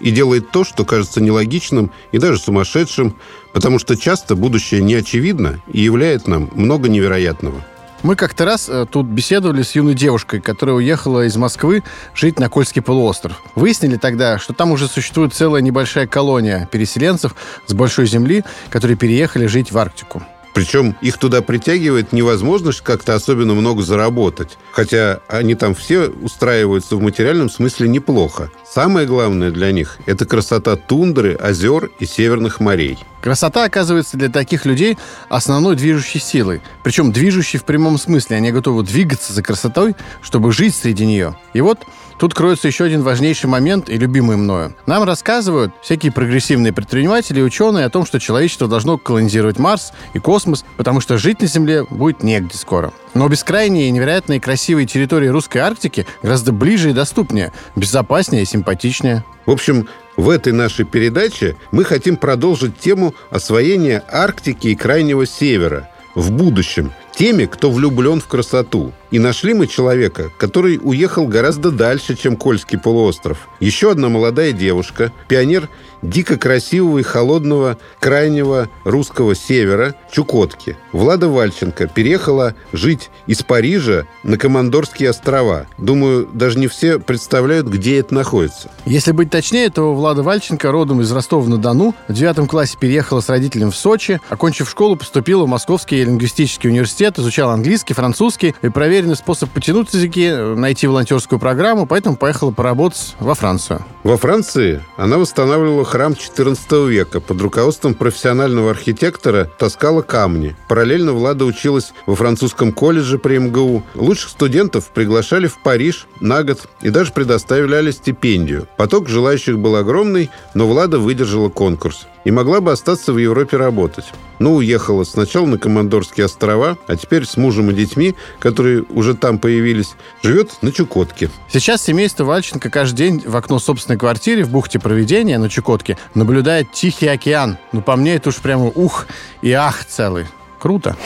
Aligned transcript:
и 0.00 0.10
делает 0.10 0.50
то, 0.50 0.64
что 0.64 0.84
кажется 0.84 1.20
нелогичным 1.20 1.90
и 2.12 2.18
даже 2.18 2.38
сумасшедшим, 2.38 3.16
потому 3.52 3.78
что 3.78 3.96
часто 3.96 4.34
будущее 4.36 4.80
не 4.80 4.94
очевидно 4.94 5.60
и 5.66 5.80
являет 5.80 6.26
нам 6.26 6.50
много 6.54 6.88
невероятного. 6.88 7.64
Мы 8.04 8.14
как-то 8.14 8.44
раз 8.44 8.68
э, 8.68 8.86
тут 8.88 9.06
беседовали 9.06 9.62
с 9.62 9.74
юной 9.74 9.94
девушкой, 9.94 10.40
которая 10.40 10.76
уехала 10.76 11.26
из 11.26 11.36
Москвы 11.36 11.82
жить 12.14 12.38
на 12.38 12.48
Кольский 12.48 12.80
полуостров. 12.80 13.42
Выяснили 13.56 13.96
тогда, 13.96 14.38
что 14.38 14.52
там 14.52 14.70
уже 14.70 14.86
существует 14.86 15.34
целая 15.34 15.62
небольшая 15.62 16.06
колония 16.06 16.68
переселенцев 16.70 17.34
с 17.66 17.74
большой 17.74 18.06
земли, 18.06 18.44
которые 18.70 18.96
переехали 18.96 19.46
жить 19.46 19.72
в 19.72 19.78
Арктику. 19.78 20.22
Причем 20.58 20.96
их 21.00 21.18
туда 21.18 21.40
притягивает 21.40 22.12
невозможность 22.12 22.80
как-то 22.80 23.14
особенно 23.14 23.54
много 23.54 23.80
заработать. 23.84 24.58
Хотя 24.72 25.20
они 25.28 25.54
там 25.54 25.72
все 25.72 26.08
устраиваются 26.08 26.96
в 26.96 27.00
материальном 27.00 27.48
смысле 27.48 27.86
неплохо. 27.86 28.50
Самое 28.68 29.06
главное 29.06 29.52
для 29.52 29.70
них– 29.70 29.98
это 30.06 30.26
красота 30.26 30.74
тундры, 30.74 31.36
озер 31.36 31.92
и 32.00 32.06
северных 32.06 32.58
морей. 32.58 32.98
Красота 33.20 33.64
оказывается 33.66 34.16
для 34.16 34.30
таких 34.30 34.66
людей 34.66 34.98
основной 35.28 35.76
движущей 35.76 36.18
силой. 36.18 36.60
Причем 36.82 37.12
движущей 37.12 37.58
в 37.58 37.64
прямом 37.64 37.96
смысле. 37.96 38.36
Они 38.36 38.50
готовы 38.50 38.82
двигаться 38.82 39.32
за 39.32 39.44
красотой, 39.44 39.94
чтобы 40.22 40.50
жить 40.50 40.74
среди 40.74 41.06
нее. 41.06 41.36
И 41.52 41.60
вот 41.60 41.78
тут 42.18 42.34
кроется 42.34 42.68
еще 42.68 42.84
один 42.84 43.02
важнейший 43.02 43.48
момент 43.48 43.88
и 43.88 43.96
любимый 43.96 44.36
мною. 44.36 44.74
Нам 44.86 45.04
рассказывают 45.04 45.72
всякие 45.82 46.12
прогрессивные 46.12 46.72
предприниматели 46.72 47.40
и 47.40 47.42
ученые 47.42 47.86
о 47.86 47.90
том, 47.90 48.04
что 48.04 48.20
человечество 48.20 48.68
должно 48.68 48.98
колонизировать 48.98 49.58
Марс 49.58 49.92
и 50.14 50.18
космос, 50.18 50.64
потому 50.76 51.00
что 51.00 51.18
жить 51.18 51.40
на 51.40 51.46
Земле 51.46 51.84
будет 51.84 52.22
негде 52.22 52.56
скоро. 52.56 52.92
Но 53.14 53.28
бескрайние 53.28 53.88
и 53.88 53.90
невероятные 53.90 54.40
красивые 54.40 54.86
территории 54.86 55.28
русской 55.28 55.58
Арктики 55.58 56.06
гораздо 56.22 56.52
ближе 56.52 56.90
и 56.90 56.94
доступнее, 56.94 57.52
безопаснее 57.76 58.42
и 58.42 58.46
симпатичнее. 58.46 59.24
В 59.46 59.50
общем, 59.50 59.88
в 60.16 60.30
этой 60.30 60.52
нашей 60.52 60.84
передаче 60.84 61.56
мы 61.70 61.84
хотим 61.84 62.16
продолжить 62.16 62.78
тему 62.78 63.14
освоения 63.30 64.02
Арктики 64.10 64.68
и 64.68 64.74
Крайнего 64.74 65.26
Севера 65.26 65.88
в 66.14 66.32
будущем 66.32 66.92
теми, 67.14 67.46
кто 67.46 67.70
влюблен 67.70 68.20
в 68.20 68.26
красоту. 68.26 68.92
И 69.10 69.18
нашли 69.18 69.54
мы 69.54 69.66
человека, 69.66 70.30
который 70.38 70.78
уехал 70.82 71.26
гораздо 71.26 71.70
дальше, 71.70 72.14
чем 72.14 72.36
Кольский 72.36 72.78
полуостров. 72.78 73.48
Еще 73.60 73.90
одна 73.90 74.08
молодая 74.08 74.52
девушка, 74.52 75.12
пионер 75.28 75.68
дико 76.02 76.36
красивого 76.36 76.98
и 76.98 77.02
холодного 77.02 77.78
крайнего 78.00 78.68
русского 78.84 79.34
севера 79.34 79.94
Чукотки. 80.10 80.76
Влада 80.92 81.28
Вальченко 81.28 81.86
переехала 81.86 82.54
жить 82.72 83.10
из 83.26 83.42
Парижа 83.42 84.06
на 84.22 84.38
Командорские 84.38 85.10
острова. 85.10 85.66
Думаю, 85.76 86.28
даже 86.32 86.58
не 86.58 86.68
все 86.68 86.98
представляют, 86.98 87.66
где 87.66 87.98
это 87.98 88.14
находится. 88.14 88.70
Если 88.84 89.12
быть 89.12 89.30
точнее, 89.30 89.70
то 89.70 89.94
Влада 89.94 90.22
Вальченко 90.22 90.70
родом 90.70 91.00
из 91.00 91.10
Ростова-на-Дону. 91.10 91.94
В 92.06 92.12
девятом 92.12 92.46
классе 92.46 92.76
переехала 92.78 93.20
с 93.20 93.28
родителем 93.28 93.70
в 93.70 93.76
Сочи. 93.76 94.20
Окончив 94.28 94.68
школу, 94.70 94.96
поступила 94.96 95.44
в 95.44 95.48
Московский 95.48 96.04
лингвистический 96.04 96.70
университет, 96.70 97.18
изучала 97.18 97.54
английский, 97.54 97.94
французский. 97.94 98.54
И 98.62 98.68
проверенный 98.98 99.16
способ 99.16 99.50
потянуть 99.50 99.94
языки, 99.94 100.28
найти 100.56 100.88
волонтерскую 100.88 101.38
программу, 101.38 101.86
поэтому 101.86 102.16
поехала 102.16 102.50
поработать 102.50 103.14
во 103.20 103.36
Францию. 103.36 103.84
Во 104.02 104.16
Франции 104.16 104.82
она 104.96 105.18
восстанавливала 105.18 105.84
храм 105.84 106.14
XIV 106.14 106.88
века 106.88 107.20
под 107.20 107.40
руководством 107.40 107.94
профессионального 107.94 108.70
архитектора 108.70 109.48
таскала 109.56 110.02
камни. 110.02 110.56
Параллельно 110.68 111.12
Влада 111.12 111.44
училась 111.44 111.92
во 112.06 112.16
французском 112.16 112.72
колледже 112.72 113.20
при 113.20 113.38
МГУ. 113.38 113.84
Лучших 113.94 114.30
студентов 114.30 114.88
приглашали 114.88 115.46
в 115.46 115.62
Париж 115.62 116.08
на 116.18 116.42
год 116.42 116.68
и 116.82 116.90
даже 116.90 117.12
предоставляли 117.12 117.92
стипендию. 117.92 118.66
Поток 118.76 119.08
желающих 119.08 119.60
был 119.60 119.76
огромный, 119.76 120.28
но 120.54 120.66
Влада 120.66 120.98
выдержала 120.98 121.50
конкурс 121.50 122.08
и 122.24 122.30
могла 122.30 122.60
бы 122.60 122.72
остаться 122.72 123.12
в 123.12 123.18
Европе 123.18 123.56
работать. 123.56 124.06
Но 124.38 124.54
уехала 124.54 125.04
сначала 125.04 125.46
на 125.46 125.58
Командорские 125.58 126.26
острова, 126.26 126.78
а 126.86 126.96
теперь 126.96 127.26
с 127.26 127.36
мужем 127.36 127.70
и 127.70 127.74
детьми, 127.74 128.14
которые 128.38 128.82
уже 128.90 129.14
там 129.14 129.38
появились, 129.38 129.94
живет 130.22 130.62
на 130.62 130.72
Чукотке. 130.72 131.30
Сейчас 131.50 131.82
семейство 131.82 132.24
Вальченко 132.24 132.70
каждый 132.70 132.96
день 132.96 133.22
в 133.24 133.36
окно 133.36 133.58
собственной 133.58 133.98
квартиры 133.98 134.44
в 134.44 134.50
бухте 134.50 134.78
Проведения 134.78 135.38
на 135.38 135.48
Чукотке 135.48 135.98
наблюдает 136.14 136.72
Тихий 136.72 137.08
океан. 137.08 137.58
Ну, 137.72 137.82
по 137.82 137.96
мне, 137.96 138.14
это 138.14 138.28
уж 138.28 138.36
прямо 138.36 138.66
ух 138.66 139.06
и 139.42 139.52
ах 139.52 139.84
целый. 139.84 140.26
Круто. 140.58 140.96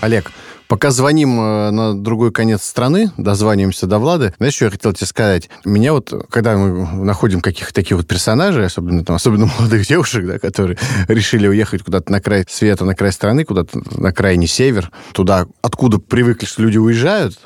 Олег, 0.00 0.30
Пока 0.68 0.90
звоним 0.90 1.40
э, 1.40 1.70
на 1.70 1.98
другой 1.98 2.30
конец 2.30 2.62
страны, 2.62 3.10
дозваниваемся 3.16 3.86
до 3.86 3.98
Влады, 3.98 4.34
знаешь, 4.36 4.54
что 4.54 4.66
я 4.66 4.70
хотел 4.70 4.92
тебе 4.92 5.06
сказать? 5.06 5.48
Меня 5.64 5.94
вот, 5.94 6.12
когда 6.28 6.58
мы 6.58 7.04
находим 7.04 7.40
каких-то 7.40 7.72
таких 7.72 7.96
вот 7.96 8.06
персонажей, 8.06 8.66
особенно 8.66 9.02
там, 9.02 9.16
особенно 9.16 9.46
молодых 9.58 9.86
девушек, 9.86 10.26
да, 10.26 10.38
которые 10.38 10.78
решили 11.08 11.48
уехать 11.48 11.82
куда-то 11.82 12.12
на 12.12 12.20
край 12.20 12.44
света, 12.50 12.84
на 12.84 12.94
край 12.94 13.12
страны, 13.12 13.44
куда-то 13.44 13.80
на 13.98 14.12
крайний 14.12 14.46
север, 14.46 14.90
туда, 15.12 15.46
откуда 15.62 15.98
привыкли, 15.98 16.44
что 16.44 16.60
люди 16.60 16.76
уезжают. 16.76 17.38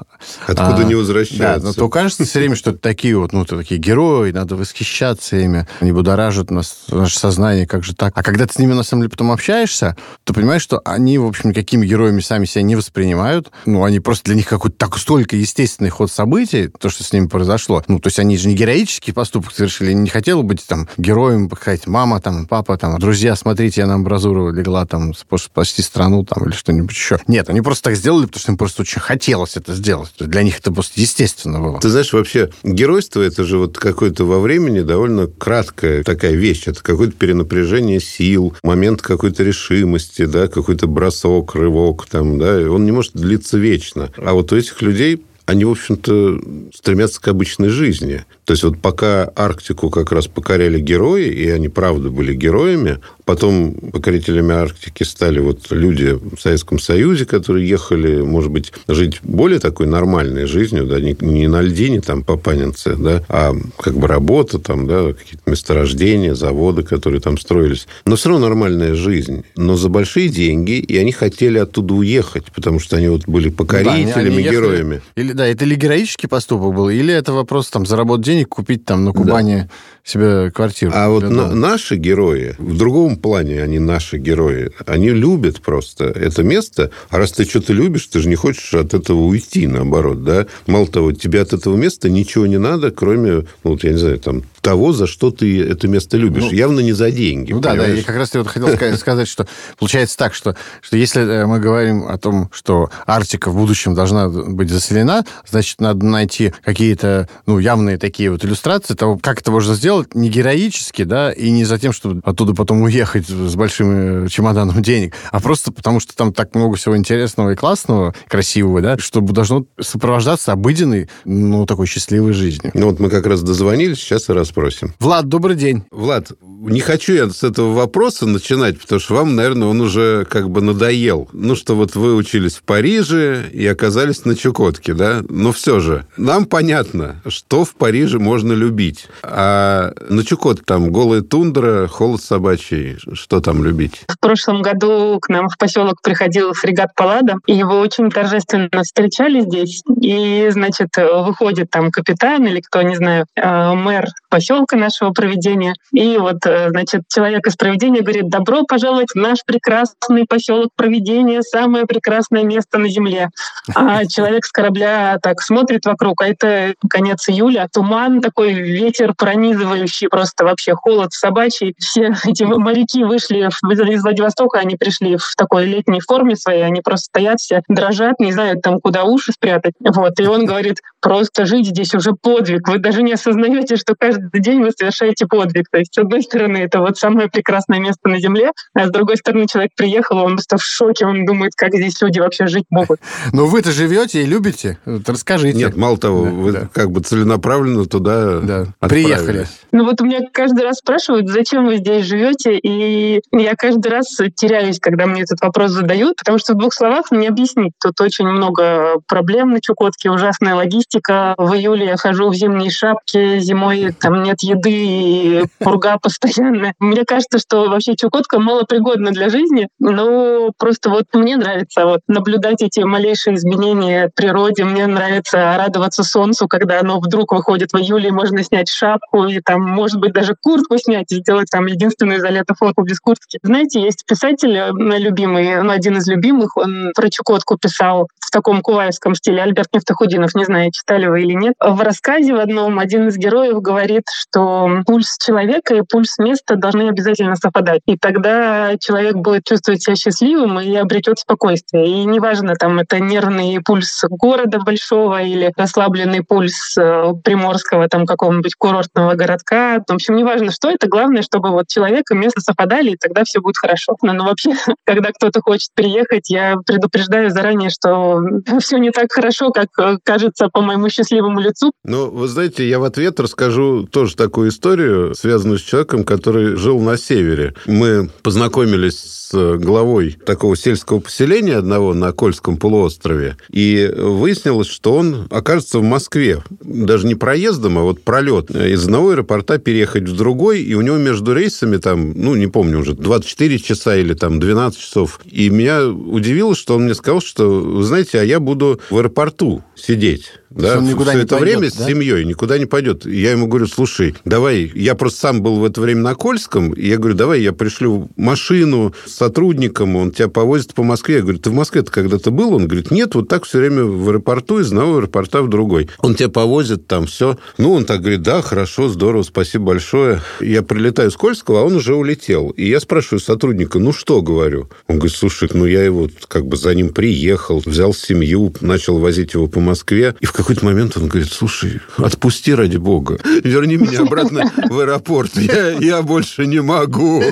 Откуда 0.48 0.78
а, 0.78 0.84
не 0.84 0.96
возвращаются. 0.96 1.68
Да, 1.68 1.72
то 1.72 1.88
кажется 1.88 2.24
все 2.24 2.40
время, 2.40 2.56
что 2.56 2.70
это 2.70 2.80
такие 2.80 3.16
вот, 3.16 3.32
ну, 3.32 3.44
такие 3.44 3.78
герои, 3.78 4.32
надо 4.32 4.56
восхищаться 4.56 5.36
ими, 5.36 5.68
они 5.78 5.92
будоражат 5.92 6.50
нас, 6.50 6.86
наше 6.88 7.16
сознание, 7.20 7.68
как 7.68 7.84
же 7.84 7.94
так. 7.94 8.12
А 8.16 8.22
когда 8.24 8.48
ты 8.48 8.54
с 8.54 8.58
ними, 8.58 8.72
на 8.72 8.82
самом 8.82 9.02
деле, 9.02 9.10
потом 9.10 9.30
общаешься, 9.30 9.96
то 10.24 10.34
понимаешь, 10.34 10.62
что 10.62 10.82
они, 10.84 11.18
в 11.18 11.26
общем, 11.26 11.50
никакими 11.50 11.86
героями 11.86 12.20
сами 12.20 12.46
себя 12.46 12.62
не 12.62 12.74
воспринимают, 12.74 13.11
воспринимают. 13.12 13.50
Ну, 13.66 13.84
они 13.84 14.00
просто 14.00 14.24
для 14.24 14.34
них 14.34 14.46
какой-то 14.48 14.76
так 14.76 14.98
столько 14.98 15.36
естественный 15.36 15.90
ход 15.90 16.10
событий, 16.10 16.68
то, 16.68 16.88
что 16.88 17.04
с 17.04 17.12
ними 17.12 17.26
произошло. 17.26 17.82
Ну, 17.88 17.98
то 17.98 18.08
есть 18.08 18.18
они 18.18 18.36
же 18.36 18.48
не 18.48 18.54
героический 18.54 19.12
поступок 19.12 19.52
совершили, 19.52 19.92
не 19.92 20.08
хотела 20.08 20.42
быть 20.42 20.64
там 20.66 20.88
героем, 20.96 21.50
сказать, 21.54 21.86
мама, 21.86 22.20
там, 22.20 22.46
папа, 22.46 22.76
там, 22.76 22.98
друзья, 22.98 23.36
смотрите, 23.36 23.82
я 23.82 23.86
на 23.86 23.94
амбразуру 23.94 24.52
легла, 24.52 24.86
там, 24.86 25.12
спасти 25.14 25.82
страну, 25.82 26.24
там, 26.24 26.44
или 26.44 26.52
что-нибудь 26.52 26.94
еще. 26.94 27.18
Нет, 27.26 27.48
они 27.48 27.60
просто 27.60 27.84
так 27.84 27.96
сделали, 27.96 28.26
потому 28.26 28.40
что 28.40 28.52
им 28.52 28.58
просто 28.58 28.82
очень 28.82 29.00
хотелось 29.00 29.56
это 29.56 29.74
сделать. 29.74 30.12
Для 30.18 30.42
них 30.42 30.58
это 30.58 30.72
просто 30.72 31.00
естественно 31.00 31.60
было. 31.60 31.80
Ты 31.80 31.88
знаешь, 31.88 32.12
вообще, 32.12 32.50
геройство 32.62 33.20
это 33.20 33.44
же 33.44 33.58
вот 33.58 33.78
какое-то 33.78 34.24
во 34.24 34.40
времени 34.40 34.80
довольно 34.80 35.26
краткая 35.26 36.02
такая 36.02 36.32
вещь. 36.32 36.64
Это 36.66 36.82
какое-то 36.82 37.14
перенапряжение 37.14 38.00
сил, 38.00 38.54
момент 38.62 39.02
какой-то 39.02 39.42
решимости, 39.42 40.24
да, 40.24 40.48
какой-то 40.48 40.86
бросок, 40.86 41.54
рывок, 41.54 42.06
там, 42.06 42.38
да, 42.38 42.56
он 42.70 42.84
не 42.84 42.92
может 42.92 43.01
может 43.02 43.14
длиться 43.14 43.58
вечно. 43.58 44.12
А 44.16 44.32
вот 44.32 44.52
у 44.52 44.56
этих 44.56 44.80
людей 44.80 45.24
они, 45.52 45.64
в 45.64 45.70
общем-то, 45.70 46.40
стремятся 46.74 47.20
к 47.20 47.28
обычной 47.28 47.68
жизни. 47.68 48.24
То 48.44 48.54
есть 48.54 48.64
вот 48.64 48.78
пока 48.78 49.30
Арктику 49.36 49.90
как 49.90 50.10
раз 50.12 50.26
покоряли 50.26 50.80
герои, 50.80 51.28
и 51.28 51.48
они, 51.48 51.68
правда, 51.68 52.10
были 52.10 52.34
героями, 52.34 52.98
потом 53.24 53.74
покорителями 53.74 54.54
Арктики 54.54 55.04
стали 55.04 55.38
вот 55.38 55.70
люди 55.70 56.18
в 56.20 56.40
Советском 56.40 56.78
Союзе, 56.78 57.24
которые 57.24 57.68
ехали, 57.68 58.22
может 58.22 58.50
быть, 58.50 58.72
жить 58.88 59.20
более 59.22 59.60
такой 59.60 59.86
нормальной 59.86 60.46
жизнью, 60.46 60.86
да, 60.86 61.00
не, 61.00 61.16
не 61.20 61.46
на 61.46 61.60
льдине, 61.60 62.00
там, 62.00 62.24
по 62.24 62.36
Панинце, 62.36 62.96
да, 62.96 63.22
а 63.28 63.54
как 63.78 63.94
бы 63.94 64.08
работа, 64.08 64.58
там, 64.58 64.86
да, 64.86 65.12
какие-то 65.12 65.48
месторождения, 65.50 66.34
заводы, 66.34 66.82
которые 66.82 67.20
там 67.20 67.38
строились. 67.38 67.86
Но 68.06 68.16
все 68.16 68.30
равно 68.30 68.46
нормальная 68.46 68.94
жизнь. 68.94 69.44
Но 69.56 69.76
за 69.76 69.88
большие 69.88 70.28
деньги, 70.28 70.72
и 70.72 70.96
они 70.96 71.12
хотели 71.12 71.58
оттуда 71.58 71.94
уехать, 71.94 72.46
потому 72.54 72.80
что 72.80 72.96
они 72.96 73.08
вот 73.08 73.28
были 73.28 73.50
покорителями, 73.50 74.12
да, 74.12 74.20
они, 74.20 74.28
они 74.30 74.42
героями. 74.42 75.02
Или, 75.14 75.32
да, 75.32 75.41
это 75.44 75.64
ли 75.64 75.76
героический 75.76 76.26
поступок 76.26 76.74
был, 76.74 76.88
или 76.88 77.12
это 77.12 77.32
вопрос 77.32 77.68
там 77.68 77.86
заработать 77.86 78.26
денег, 78.26 78.48
купить 78.48 78.84
там 78.84 79.04
на 79.04 79.12
Кубани 79.12 79.56
да. 79.56 79.68
себе 80.04 80.50
квартиру. 80.50 80.92
А 80.94 81.08
вот 81.08 81.24
на, 81.24 81.54
наши 81.54 81.96
герои, 81.96 82.54
в 82.58 82.76
другом 82.76 83.16
плане 83.16 83.62
они 83.62 83.78
наши 83.78 84.18
герои, 84.18 84.72
они 84.86 85.10
любят 85.10 85.60
просто 85.60 86.04
это 86.04 86.42
место. 86.42 86.90
А 87.10 87.18
раз 87.18 87.32
ты 87.32 87.44
что-то 87.44 87.72
любишь, 87.72 88.06
ты 88.06 88.20
же 88.20 88.28
не 88.28 88.36
хочешь 88.36 88.74
от 88.74 88.94
этого 88.94 89.20
уйти, 89.20 89.66
наоборот, 89.66 90.24
да? 90.24 90.46
Мало 90.66 90.86
того, 90.86 91.12
тебе 91.12 91.40
от 91.40 91.52
этого 91.52 91.76
места 91.76 92.10
ничего 92.10 92.46
не 92.46 92.58
надо, 92.58 92.90
кроме, 92.90 93.32
ну, 93.32 93.46
вот, 93.64 93.84
я 93.84 93.92
не 93.92 93.98
знаю, 93.98 94.18
там, 94.18 94.42
того, 94.62 94.92
за 94.92 95.06
что 95.06 95.30
ты 95.30 95.60
это 95.60 95.88
место 95.88 96.16
любишь. 96.16 96.44
Ну, 96.44 96.52
Явно 96.52 96.80
не 96.80 96.92
за 96.92 97.10
деньги. 97.10 97.52
Ну 97.52 97.60
да, 97.60 97.74
да, 97.74 97.86
я 97.86 98.02
как 98.02 98.16
раз 98.16 98.32
вот 98.34 98.46
хотел 98.46 98.68
сказать, 98.96 99.28
что 99.28 99.46
получается 99.78 100.16
так, 100.16 100.34
что, 100.34 100.56
что 100.80 100.96
если 100.96 101.22
э, 101.22 101.46
мы 101.46 101.58
говорим 101.58 102.06
о 102.06 102.16
том, 102.16 102.48
что 102.52 102.88
Арктика 103.06 103.50
в 103.50 103.56
будущем 103.56 103.94
должна 103.94 104.28
быть 104.28 104.70
заселена, 104.70 105.24
значит, 105.48 105.80
надо 105.80 106.06
найти 106.06 106.54
какие-то, 106.64 107.28
ну, 107.46 107.58
явные 107.58 107.98
такие 107.98 108.30
вот 108.30 108.44
иллюстрации 108.44 108.94
того, 108.94 109.18
как 109.18 109.40
это 109.40 109.50
можно 109.50 109.74
сделать 109.74 110.14
не 110.14 110.30
героически, 110.30 111.02
да, 111.02 111.32
и 111.32 111.50
не 111.50 111.64
за 111.64 111.78
тем, 111.78 111.92
чтобы 111.92 112.20
оттуда 112.24 112.54
потом 112.54 112.82
уехать 112.82 113.26
с 113.28 113.54
большим 113.56 114.26
э, 114.26 114.28
чемоданом 114.28 114.80
денег, 114.80 115.14
а 115.32 115.40
просто 115.40 115.72
потому, 115.72 115.98
что 115.98 116.14
там 116.14 116.32
так 116.32 116.54
много 116.54 116.76
всего 116.76 116.96
интересного 116.96 117.50
и 117.50 117.56
классного, 117.56 118.14
красивого, 118.28 118.80
да, 118.80 118.96
чтобы 118.98 119.32
должно 119.32 119.64
сопровождаться 119.80 120.52
обыденной, 120.52 121.08
ну, 121.24 121.66
такой 121.66 121.88
счастливой 121.88 122.32
жизнью. 122.32 122.70
Ну, 122.74 122.90
вот 122.90 123.00
мы 123.00 123.10
как 123.10 123.26
раз 123.26 123.42
дозвонились, 123.42 123.98
сейчас 123.98 124.28
и 124.28 124.32
раз 124.32 124.51
спросим. 124.52 124.94
Влад, 125.00 125.28
добрый 125.28 125.56
день. 125.56 125.82
Влад, 125.90 126.32
не 126.70 126.80
хочу 126.80 127.12
я 127.14 127.28
с 127.28 127.42
этого 127.42 127.72
вопроса 127.72 128.26
начинать, 128.26 128.80
потому 128.80 129.00
что 129.00 129.14
вам, 129.14 129.34
наверное, 129.34 129.68
он 129.68 129.80
уже 129.80 130.24
как 130.28 130.50
бы 130.50 130.60
надоел. 130.60 131.28
Ну, 131.32 131.56
что 131.56 131.74
вот 131.74 131.94
вы 131.94 132.14
учились 132.14 132.56
в 132.56 132.62
Париже 132.62 133.48
и 133.52 133.66
оказались 133.66 134.24
на 134.24 134.36
Чукотке, 134.36 134.94
да? 134.94 135.22
Но 135.28 135.52
все 135.52 135.80
же, 135.80 136.06
нам 136.16 136.46
понятно, 136.46 137.16
что 137.26 137.64
в 137.64 137.74
Париже 137.74 138.18
можно 138.18 138.52
любить. 138.52 139.06
А 139.22 139.92
на 140.08 140.24
Чукотке 140.24 140.64
там 140.64 140.92
голая 140.92 141.22
тундра, 141.22 141.88
холод 141.88 142.22
собачий. 142.22 142.96
Что 143.12 143.40
там 143.40 143.64
любить? 143.64 144.02
В 144.08 144.18
прошлом 144.18 144.62
году 144.62 145.18
к 145.20 145.28
нам 145.28 145.48
в 145.48 145.58
поселок 145.58 146.00
приходил 146.02 146.52
фрегат 146.52 146.94
Паллада, 146.94 147.36
и 147.46 147.54
его 147.54 147.78
очень 147.78 148.10
торжественно 148.10 148.82
встречали 148.82 149.40
здесь. 149.40 149.82
И, 150.00 150.48
значит, 150.50 150.90
выходит 150.96 151.70
там 151.70 151.90
капитан 151.90 152.46
или 152.46 152.60
кто, 152.60 152.82
не 152.82 152.96
знаю, 152.96 153.26
э, 153.34 153.74
мэр 153.74 154.06
поселка 154.28 154.76
нашего 154.76 155.10
проведения. 155.10 155.74
И 155.92 156.16
вот, 156.18 156.44
значит, 156.68 157.02
человек 157.08 157.46
из 157.46 157.56
проведения 157.56 158.00
говорит, 158.00 158.28
добро 158.28 158.64
пожаловать 158.64 159.10
в 159.14 159.16
наш 159.16 159.38
прекрасный 159.44 160.26
поселок 160.26 160.70
проведения, 160.76 161.42
самое 161.42 161.86
прекрасное 161.86 162.44
место 162.44 162.78
на 162.78 162.88
земле. 162.88 163.28
А 163.74 164.04
человек 164.06 164.44
с 164.44 164.52
корабля 164.52 165.18
так 165.22 165.40
смотрит 165.40 165.84
вокруг, 165.84 166.22
а 166.22 166.28
это 166.28 166.74
конец 166.88 167.28
июля, 167.28 167.68
туман 167.72 168.20
такой, 168.20 168.54
ветер 168.54 169.14
пронизывающий, 169.16 170.08
просто 170.08 170.44
вообще 170.44 170.74
холод 170.74 171.12
собачий. 171.12 171.74
Все 171.78 172.14
эти 172.24 172.44
моряки 172.44 173.04
вышли 173.04 173.38
из 173.38 174.02
Владивостока, 174.02 174.58
они 174.58 174.76
пришли 174.76 175.16
в 175.16 175.34
такой 175.36 175.66
летней 175.66 176.00
форме 176.00 176.36
своей, 176.36 176.62
они 176.62 176.80
просто 176.80 177.06
стоят 177.06 177.40
все, 177.40 177.62
дрожат, 177.68 178.20
не 178.20 178.32
знают 178.32 178.62
там, 178.62 178.80
куда 178.80 179.04
уши 179.04 179.32
спрятать. 179.32 179.74
Вот, 179.80 180.18
и 180.18 180.26
он 180.26 180.44
говорит, 180.44 180.80
просто 181.00 181.46
жить 181.46 181.66
здесь 181.66 181.94
уже 181.94 182.12
подвиг. 182.12 182.68
Вы 182.68 182.78
даже 182.78 183.02
не 183.02 183.12
осознаете, 183.12 183.76
что 183.76 183.94
каждый 183.98 184.40
день 184.40 184.62
вы 184.62 184.70
совершаете 184.70 185.26
подвиг. 185.26 185.66
То 185.70 185.78
есть, 185.78 185.94
с 185.94 185.98
одной 185.98 186.22
стороны, 186.22 186.41
это 186.42 186.80
вот 186.80 186.96
самое 186.98 187.28
прекрасное 187.28 187.78
место 187.78 188.08
на 188.08 188.20
Земле, 188.20 188.52
а 188.74 188.86
с 188.86 188.90
другой 188.90 189.16
стороны, 189.16 189.46
человек 189.46 189.72
приехал, 189.76 190.18
он 190.18 190.34
просто 190.34 190.56
в 190.58 190.64
шоке, 190.64 191.06
он 191.06 191.24
думает, 191.24 191.52
как 191.56 191.74
здесь 191.74 192.00
люди 192.00 192.20
вообще 192.20 192.46
жить 192.46 192.66
могут. 192.70 193.00
Но 193.32 193.46
вы-то 193.46 193.70
живете 193.72 194.22
и 194.22 194.26
любите. 194.26 194.78
Вот 194.84 195.08
расскажите. 195.08 195.56
Нет, 195.56 195.76
мало 195.76 195.98
того, 195.98 196.24
да, 196.24 196.30
вы 196.30 196.52
да. 196.52 196.68
как 196.72 196.90
бы 196.90 197.00
целенаправленно 197.00 197.86
туда 197.86 198.40
да. 198.40 198.66
приехали. 198.80 199.46
Ну 199.72 199.84
вот 199.84 200.00
у 200.00 200.04
меня 200.04 200.20
каждый 200.32 200.64
раз 200.64 200.78
спрашивают, 200.78 201.28
зачем 201.28 201.66
вы 201.66 201.76
здесь 201.76 202.04
живете, 202.04 202.58
и 202.58 203.20
я 203.32 203.54
каждый 203.54 203.88
раз 203.90 204.16
теряюсь, 204.36 204.78
когда 204.80 205.06
мне 205.06 205.22
этот 205.22 205.40
вопрос 205.40 205.70
задают, 205.70 206.16
потому 206.16 206.38
что 206.38 206.54
в 206.54 206.58
двух 206.58 206.74
словах 206.74 207.10
не 207.10 207.26
объяснить. 207.26 207.72
Тут 207.80 208.00
очень 208.00 208.26
много 208.26 209.00
проблем 209.06 209.50
на 209.50 209.60
Чукотке, 209.60 210.10
ужасная 210.10 210.54
логистика. 210.54 211.34
В 211.38 211.54
июле 211.54 211.86
я 211.86 211.96
хожу 211.96 212.28
в 212.28 212.34
зимней 212.34 212.70
шапке, 212.70 213.40
зимой 213.40 213.92
там 213.98 214.22
нет 214.22 214.42
еды 214.42 214.72
и 214.72 215.44
пурга 215.58 215.98
постоянная. 216.32 216.74
Мне 216.78 217.04
кажется, 217.04 217.38
что 217.38 217.68
вообще 217.68 217.96
Чукотка 217.96 218.38
малопригодна 218.38 219.10
для 219.10 219.28
жизни, 219.28 219.68
но 219.78 220.50
просто 220.58 220.90
вот 220.90 221.04
мне 221.12 221.36
нравится 221.36 221.86
вот 221.86 222.00
наблюдать 222.08 222.62
эти 222.62 222.80
малейшие 222.80 223.36
изменения 223.36 224.08
в 224.08 224.14
природе. 224.14 224.64
Мне 224.64 224.86
нравится 224.86 225.56
радоваться 225.56 226.02
солнцу, 226.02 226.48
когда 226.48 226.80
оно 226.80 227.00
вдруг 227.00 227.32
выходит 227.32 227.72
в 227.72 227.76
июле, 227.76 228.10
можно 228.10 228.42
снять 228.42 228.68
шапку 228.68 229.24
и 229.26 229.40
там, 229.40 229.62
может 229.62 230.00
быть, 230.00 230.12
даже 230.12 230.34
куртку 230.40 230.78
снять 230.78 231.12
и 231.12 231.16
сделать 231.16 231.48
там 231.50 231.66
единственную 231.66 232.20
за 232.20 232.28
лето 232.28 232.54
фотку 232.54 232.82
без 232.82 233.00
куртки. 233.00 233.38
Знаете, 233.42 233.80
есть 233.80 234.04
писатель 234.06 234.56
э, 234.56 234.70
любимый, 234.98 235.62
ну, 235.62 235.70
один 235.70 235.98
из 235.98 236.08
любимых, 236.08 236.56
он 236.56 236.92
про 236.94 237.10
Чукотку 237.10 237.56
писал 237.58 238.08
в 238.20 238.30
таком 238.30 238.62
куваевском 238.62 239.14
стиле, 239.14 239.42
Альберт 239.42 239.68
Нефтохудинов, 239.74 240.34
не 240.34 240.44
знаю, 240.44 240.70
читали 240.72 241.06
вы 241.06 241.22
или 241.22 241.34
нет. 241.34 241.54
В 241.60 241.80
рассказе 241.80 242.34
в 242.34 242.38
одном 242.38 242.78
один 242.78 243.08
из 243.08 243.16
героев 243.16 243.60
говорит, 243.60 244.04
что 244.12 244.82
пульс 244.86 245.16
человека 245.18 245.74
и 245.74 245.82
пульс 245.82 246.18
места 246.22 246.56
должны 246.56 246.88
обязательно 246.88 247.36
совпадать. 247.36 247.82
И 247.86 247.96
тогда 247.96 248.76
человек 248.78 249.16
будет 249.16 249.44
чувствовать 249.44 249.82
себя 249.82 249.96
счастливым 249.96 250.60
и 250.60 250.74
обретет 250.74 251.18
спокойствие. 251.18 251.86
И 251.86 252.04
неважно, 252.04 252.54
там 252.54 252.78
это 252.78 253.00
нервный 253.00 253.60
пульс 253.64 254.02
города 254.08 254.60
большого 254.60 255.22
или 255.22 255.52
расслабленный 255.56 256.22
пульс 256.22 256.76
э, 256.78 257.12
приморского 257.24 257.88
там 257.88 258.06
какого-нибудь 258.06 258.54
курортного 258.54 259.14
городка. 259.14 259.82
В 259.86 259.92
общем, 259.92 260.16
неважно, 260.16 260.50
что 260.52 260.70
это. 260.70 260.88
Главное, 260.88 261.22
чтобы 261.22 261.50
вот 261.50 261.68
человек 261.68 262.10
и 262.10 262.14
место 262.14 262.40
совпадали, 262.40 262.90
и 262.90 262.96
тогда 262.96 263.24
все 263.24 263.40
будет 263.40 263.56
хорошо. 263.56 263.96
Но, 264.02 264.12
но 264.22 264.24
вообще, 264.24 264.52
когда 264.84 265.10
кто-то 265.10 265.40
хочет 265.40 265.70
приехать, 265.74 266.30
я 266.30 266.56
предупреждаю 266.64 267.30
заранее, 267.30 267.70
что 267.70 268.20
все 268.60 268.78
не 268.78 268.90
так 268.90 269.12
хорошо, 269.12 269.50
как 269.50 269.68
э, 269.78 269.98
кажется 270.02 270.48
по 270.48 270.60
моему 270.60 270.88
счастливому 270.88 271.40
лицу. 271.40 271.72
Ну, 271.84 272.10
вы 272.10 272.28
знаете, 272.28 272.68
я 272.68 272.78
в 272.78 272.84
ответ 272.84 273.20
расскажу 273.20 273.86
тоже 273.86 274.16
такую 274.16 274.50
историю, 274.50 275.14
связанную 275.14 275.58
с 275.58 275.62
человеком, 275.62 276.04
который 276.12 276.56
жил 276.56 276.78
на 276.80 276.98
севере. 276.98 277.54
Мы 277.66 278.10
познакомились 278.22 278.98
с 278.98 279.56
главой 279.56 280.18
такого 280.26 280.56
сельского 280.56 281.00
поселения 281.00 281.56
одного 281.56 281.94
на 281.94 282.12
Кольском 282.12 282.58
полуострове, 282.58 283.38
и 283.48 283.90
выяснилось, 283.96 284.68
что 284.68 284.94
он 284.94 285.26
окажется 285.30 285.78
в 285.78 285.82
Москве. 285.82 286.42
Даже 286.60 287.06
не 287.06 287.14
проездом, 287.14 287.78
а 287.78 287.82
вот 287.82 288.02
пролет. 288.02 288.50
Из 288.50 288.84
одного 288.84 289.12
аэропорта 289.12 289.56
переехать 289.56 290.04
в 290.04 290.14
другой, 290.14 290.60
и 290.60 290.74
у 290.74 290.82
него 290.82 290.98
между 290.98 291.32
рейсами 291.32 291.78
там, 291.78 292.12
ну, 292.14 292.34
не 292.34 292.46
помню 292.46 292.80
уже, 292.80 292.92
24 292.92 293.58
часа 293.58 293.96
или 293.96 294.12
там 294.12 294.38
12 294.38 294.78
часов. 294.78 295.20
И 295.24 295.48
меня 295.48 295.88
удивило, 295.88 296.54
что 296.54 296.76
он 296.76 296.84
мне 296.84 296.94
сказал, 296.94 297.22
что, 297.22 297.48
вы 297.48 297.84
знаете, 297.84 298.20
а 298.20 298.24
я 298.24 298.38
буду 298.38 298.80
в 298.90 298.98
аэропорту 298.98 299.64
сидеть 299.74 300.32
да, 300.54 300.78
он 300.78 300.84
никуда 300.84 301.10
все 301.10 301.18
не 301.18 301.24
это 301.24 301.36
пойдет, 301.36 301.58
время 301.58 301.70
да? 301.70 301.84
с 301.84 301.86
семьей 301.86 302.24
никуда 302.24 302.58
не 302.58 302.66
пойдет. 302.66 303.06
Я 303.06 303.32
ему 303.32 303.46
говорю, 303.46 303.66
слушай, 303.66 304.14
давай, 304.24 304.70
я 304.74 304.94
просто 304.94 305.20
сам 305.20 305.42
был 305.42 305.56
в 305.56 305.64
это 305.64 305.80
время 305.80 306.02
на 306.02 306.14
Кольском, 306.14 306.72
и 306.72 306.86
я 306.88 306.98
говорю, 306.98 307.16
давай, 307.16 307.40
я 307.40 307.52
пришлю 307.52 308.08
машину 308.16 308.94
с 309.06 309.12
сотрудником, 309.12 309.96
он 309.96 310.10
тебя 310.10 310.28
повозит 310.28 310.74
по 310.74 310.82
Москве. 310.82 311.16
Я 311.16 311.22
говорю, 311.22 311.38
ты 311.38 311.50
в 311.50 311.54
Москве-то 311.54 311.90
когда-то 311.90 312.30
был? 312.30 312.54
Он 312.54 312.66
говорит, 312.66 312.90
нет, 312.90 313.14
вот 313.14 313.28
так 313.28 313.44
все 313.44 313.58
время 313.58 313.84
в 313.84 314.08
аэропорту, 314.08 314.60
из 314.60 314.68
одного 314.68 314.98
аэропорта 314.98 315.42
в 315.42 315.48
другой. 315.48 315.88
Он 315.98 316.14
тебя 316.14 316.28
повозит, 316.28 316.86
там 316.86 317.06
все. 317.06 317.38
Ну, 317.58 317.72
он 317.72 317.84
так 317.84 318.00
говорит, 318.00 318.22
да, 318.22 318.42
хорошо, 318.42 318.88
здорово, 318.88 319.22
спасибо 319.22 319.66
большое. 319.66 320.20
Я 320.40 320.62
прилетаю 320.62 321.10
с 321.10 321.16
Кольского, 321.16 321.60
а 321.60 321.64
он 321.64 321.76
уже 321.76 321.94
улетел. 321.94 322.50
И 322.50 322.68
я 322.68 322.80
спрашиваю 322.80 323.20
сотрудника, 323.20 323.78
ну 323.78 323.92
что, 323.92 324.22
говорю? 324.22 324.68
Он 324.88 324.96
говорит, 324.96 325.16
слушай, 325.16 325.48
ну 325.52 325.66
я 325.66 325.82
его 325.82 326.08
как 326.28 326.46
бы 326.46 326.56
за 326.56 326.74
ним 326.74 326.90
приехал, 326.90 327.62
взял 327.64 327.94
семью, 327.94 328.52
начал 328.60 328.98
возить 328.98 329.34
его 329.34 329.46
по 329.46 329.60
Москве, 329.60 330.14
и 330.20 330.26
в 330.26 330.32
какой-то 330.42 330.64
момент 330.64 330.96
он 330.96 331.08
говорит, 331.08 331.32
слушай, 331.32 331.80
отпусти 331.96 332.54
ради 332.54 332.76
бога, 332.76 333.18
верни 333.44 333.76
меня 333.76 334.00
обратно 334.00 334.50
в 334.68 334.78
аэропорт, 334.78 335.36
я, 335.36 335.70
я 335.70 336.02
больше 336.02 336.46
не 336.46 336.60
могу. 336.60 337.22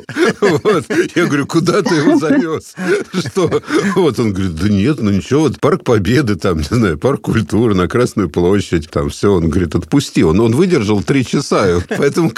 Вот. 0.40 0.84
Я 1.14 1.26
говорю, 1.26 1.46
куда 1.46 1.82
ты 1.82 1.94
его 1.96 2.18
завез? 2.18 2.74
Что? 3.12 3.62
Вот 3.96 4.18
он 4.18 4.32
говорит, 4.32 4.54
да 4.54 4.68
нет, 4.68 5.00
ну 5.00 5.10
ничего, 5.10 5.40
вот 5.40 5.60
парк 5.60 5.84
Победы, 5.84 6.36
там, 6.36 6.58
не 6.58 6.64
знаю, 6.64 6.98
парк 6.98 7.22
культуры 7.22 7.74
на 7.74 7.88
Красную 7.88 8.30
площадь, 8.30 8.88
там 8.90 9.10
все, 9.10 9.32
он 9.32 9.48
говорит, 9.48 9.74
отпусти. 9.74 10.22
Он, 10.22 10.38
он 10.40 10.54
выдержал 10.54 11.02
три 11.02 11.24
часа, 11.24 11.80
поэтому 11.88 12.30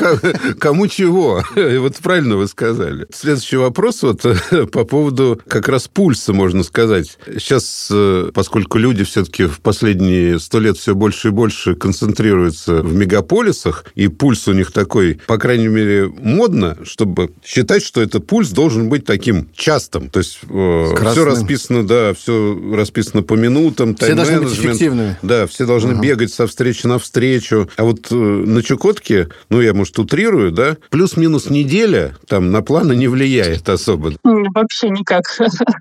кому 0.59 0.87
чего? 0.87 1.43
И 1.57 1.77
вот 1.77 1.97
правильно 1.97 2.37
вы 2.37 2.47
сказали. 2.47 3.07
Следующий 3.13 3.57
вопрос 3.57 4.03
вот 4.03 4.23
по 4.73 4.85
поводу 4.85 5.41
как 5.47 5.69
раз 5.69 5.89
пульса, 5.89 6.33
можно 6.33 6.63
сказать. 6.63 7.19
Сейчас, 7.27 7.89
э, 7.91 8.31
поскольку 8.33 8.79
люди 8.79 9.05
все-таки 9.05 9.45
в 9.45 9.61
последние 9.61 10.39
сто 10.39 10.62
лет 10.63 10.77
все 10.77 10.95
больше 10.95 11.29
и 11.29 11.31
больше 11.31 11.75
концентрируются 11.75 12.83
в 12.83 12.95
мегаполисах, 12.95 13.85
и 13.95 14.09
пульс 14.09 14.49
у 14.49 14.53
них 14.53 14.73
такой, 14.73 15.21
по 15.27 15.39
крайней 15.39 15.69
мере, 15.69 16.09
модно, 16.09 16.79
чтобы 16.85 17.31
считать, 17.45 17.83
что 17.83 18.01
этот 18.01 18.27
пульс 18.27 18.51
должен 18.51 18.89
быть 18.89 19.05
таким 19.05 19.49
частым. 19.55 20.09
То 20.09 20.21
есть 20.21 20.41
э, 20.49 20.95
все 21.13 21.25
расписано, 21.25 21.87
да, 21.87 22.15
все 22.15 22.59
расписано 22.75 23.23
по 23.23 23.35
минутам, 23.35 23.95
Все 23.97 24.15
должны 24.15 24.41
быть 24.41 24.53
эффективными. 24.53 25.19
Да, 25.23 25.47
все 25.47 25.67
должны 25.67 25.93
ага. 25.93 26.01
бегать 26.01 26.33
со 26.33 26.47
встречи 26.47 26.87
на 26.87 26.99
встречу. 26.99 27.69
А 27.77 27.85
вот 27.85 28.09
э, 28.11 28.15
на 28.15 28.63
Чукотке, 28.63 29.29
ну, 29.49 29.61
я, 29.61 29.75
может, 29.75 29.99
утрирую, 29.99 30.53
да, 30.53 30.77
плюс-минус 30.91 31.51
неделя 31.51 32.17
там 32.29 32.51
на 32.51 32.63
планы 32.63 32.95
не 32.95 33.09
влияет 33.09 33.69
особо. 33.69 34.13
Вообще 34.23 34.91
никак. 34.91 35.25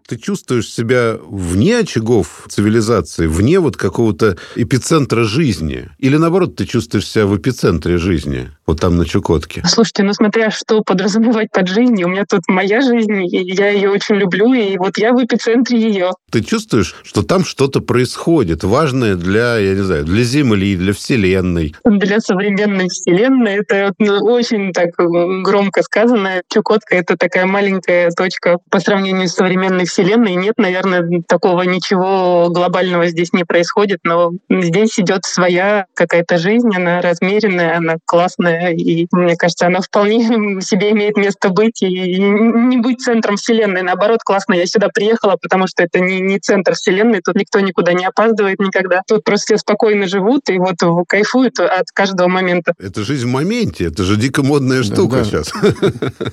Ты 0.08 0.18
чувствуешь 0.18 0.68
себя 0.68 1.18
вне 1.22 1.80
очагов 1.80 2.46
цивилизации, 2.50 3.28
вне 3.28 3.60
вот 3.60 3.78
какого-то 3.78 4.38
эпицентра 4.72 5.24
жизни? 5.24 5.90
Или, 6.00 6.18
наоборот, 6.18 6.56
ты 6.56 6.66
чувствуешь 6.66 7.08
себя 7.08 7.26
в 7.26 7.38
эпицентре 7.38 7.98
жизни? 7.98 8.50
вот 8.72 8.80
там 8.80 8.98
на 8.98 9.06
Чукотке? 9.06 9.62
Слушайте, 9.66 10.04
ну 10.04 10.14
смотря 10.14 10.50
что 10.50 10.82
подразумевать 10.82 11.52
под 11.52 11.68
жизнью, 11.68 12.08
у 12.08 12.10
меня 12.10 12.24
тут 12.28 12.42
моя 12.48 12.82
жизнь, 12.82 13.26
и 13.26 13.54
я 13.54 13.70
ее 13.70 13.90
очень 13.90 14.16
люблю, 14.16 14.54
и 14.54 14.78
вот 14.78 14.98
я 14.98 15.12
в 15.12 15.24
эпицентре 15.24 15.80
ее. 15.80 16.12
Ты 16.32 16.42
чувствуешь, 16.42 16.96
что 17.04 17.22
там 17.22 17.44
что-то 17.44 17.82
происходит, 17.82 18.64
важное 18.64 19.16
для, 19.16 19.58
я 19.58 19.74
не 19.74 19.82
знаю, 19.82 20.06
для 20.06 20.24
Земли, 20.24 20.78
для 20.78 20.94
Вселенной? 20.94 21.76
Для 21.84 22.20
современной 22.20 22.88
Вселенной 22.88 23.56
это 23.58 23.94
ну, 24.00 24.20
очень 24.24 24.72
так 24.72 24.92
громко 24.98 25.84
сказано. 25.84 26.42
Чукотка— 26.52 26.96
это 26.98 27.18
такая 27.18 27.46
маленькая 27.46 28.10
точка 28.12 28.58
по 28.70 28.80
сравнению 28.80 29.28
с 29.28 29.34
современной 29.34 29.86
Вселенной. 29.86 30.36
Нет, 30.36 30.54
наверное, 30.58 31.22
такого 31.28 31.64
ничего 31.64 32.50
глобального 32.50 33.08
здесь 33.08 33.34
не 33.34 33.44
происходит, 33.44 34.00
но 34.04 34.32
здесь 34.64 35.00
идет 35.00 35.26
своя 35.26 35.86
какая-то 35.94 36.38
жизнь, 36.38 36.70
она 36.76 37.02
размеренная, 37.02 37.78
она 37.78 37.96
классная, 38.06 38.72
и 38.72 39.08
мне 39.12 39.36
кажется, 39.36 39.68
она 39.68 39.82
вполне 39.82 40.62
себе 40.62 40.92
имеет 40.92 41.18
место 41.18 41.50
быть 41.50 41.82
и 41.82 42.20
не 42.20 42.78
быть 42.78 43.02
центром 43.02 43.38
Вселенной. 43.38 43.82
Наоборот, 43.82 44.20
классно, 44.24 44.54
я 44.54 44.66
сюда 44.66 44.90
приехала, 44.94 45.38
потому 45.42 45.68
что 45.68 45.84
это 45.84 46.00
не, 46.00 46.22
не 46.22 46.40
центр 46.40 46.74
Вселенной, 46.74 47.22
тут 47.22 47.36
никто 47.36 47.60
никуда 47.60 47.94
не 47.94 48.06
опаздывает 48.06 48.60
никогда. 48.60 49.02
Тут 49.08 49.24
просто 49.24 49.46
все 49.46 49.58
спокойно 49.58 50.08
живут 50.08 50.50
и 50.50 50.58
вот 50.58 50.78
кайфуют 51.08 51.60
от 51.60 51.92
каждого 51.94 52.28
момента. 52.28 52.74
Это 52.80 53.04
жизнь 53.04 53.28
в 53.28 53.30
моменте, 53.30 53.86
это 53.86 54.04
же 54.04 54.16
дико 54.16 54.44
модная 54.44 54.84
штука 54.84 55.18
да, 55.18 55.24
сейчас. 55.24 55.52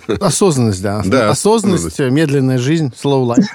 Осознанность, 0.21 0.83
да. 0.83 1.03
да. 1.05 1.31
Осознанность, 1.31 1.99
медленная 1.99 2.59
жизнь, 2.59 2.93
slow 3.03 3.35
life. 3.35 3.47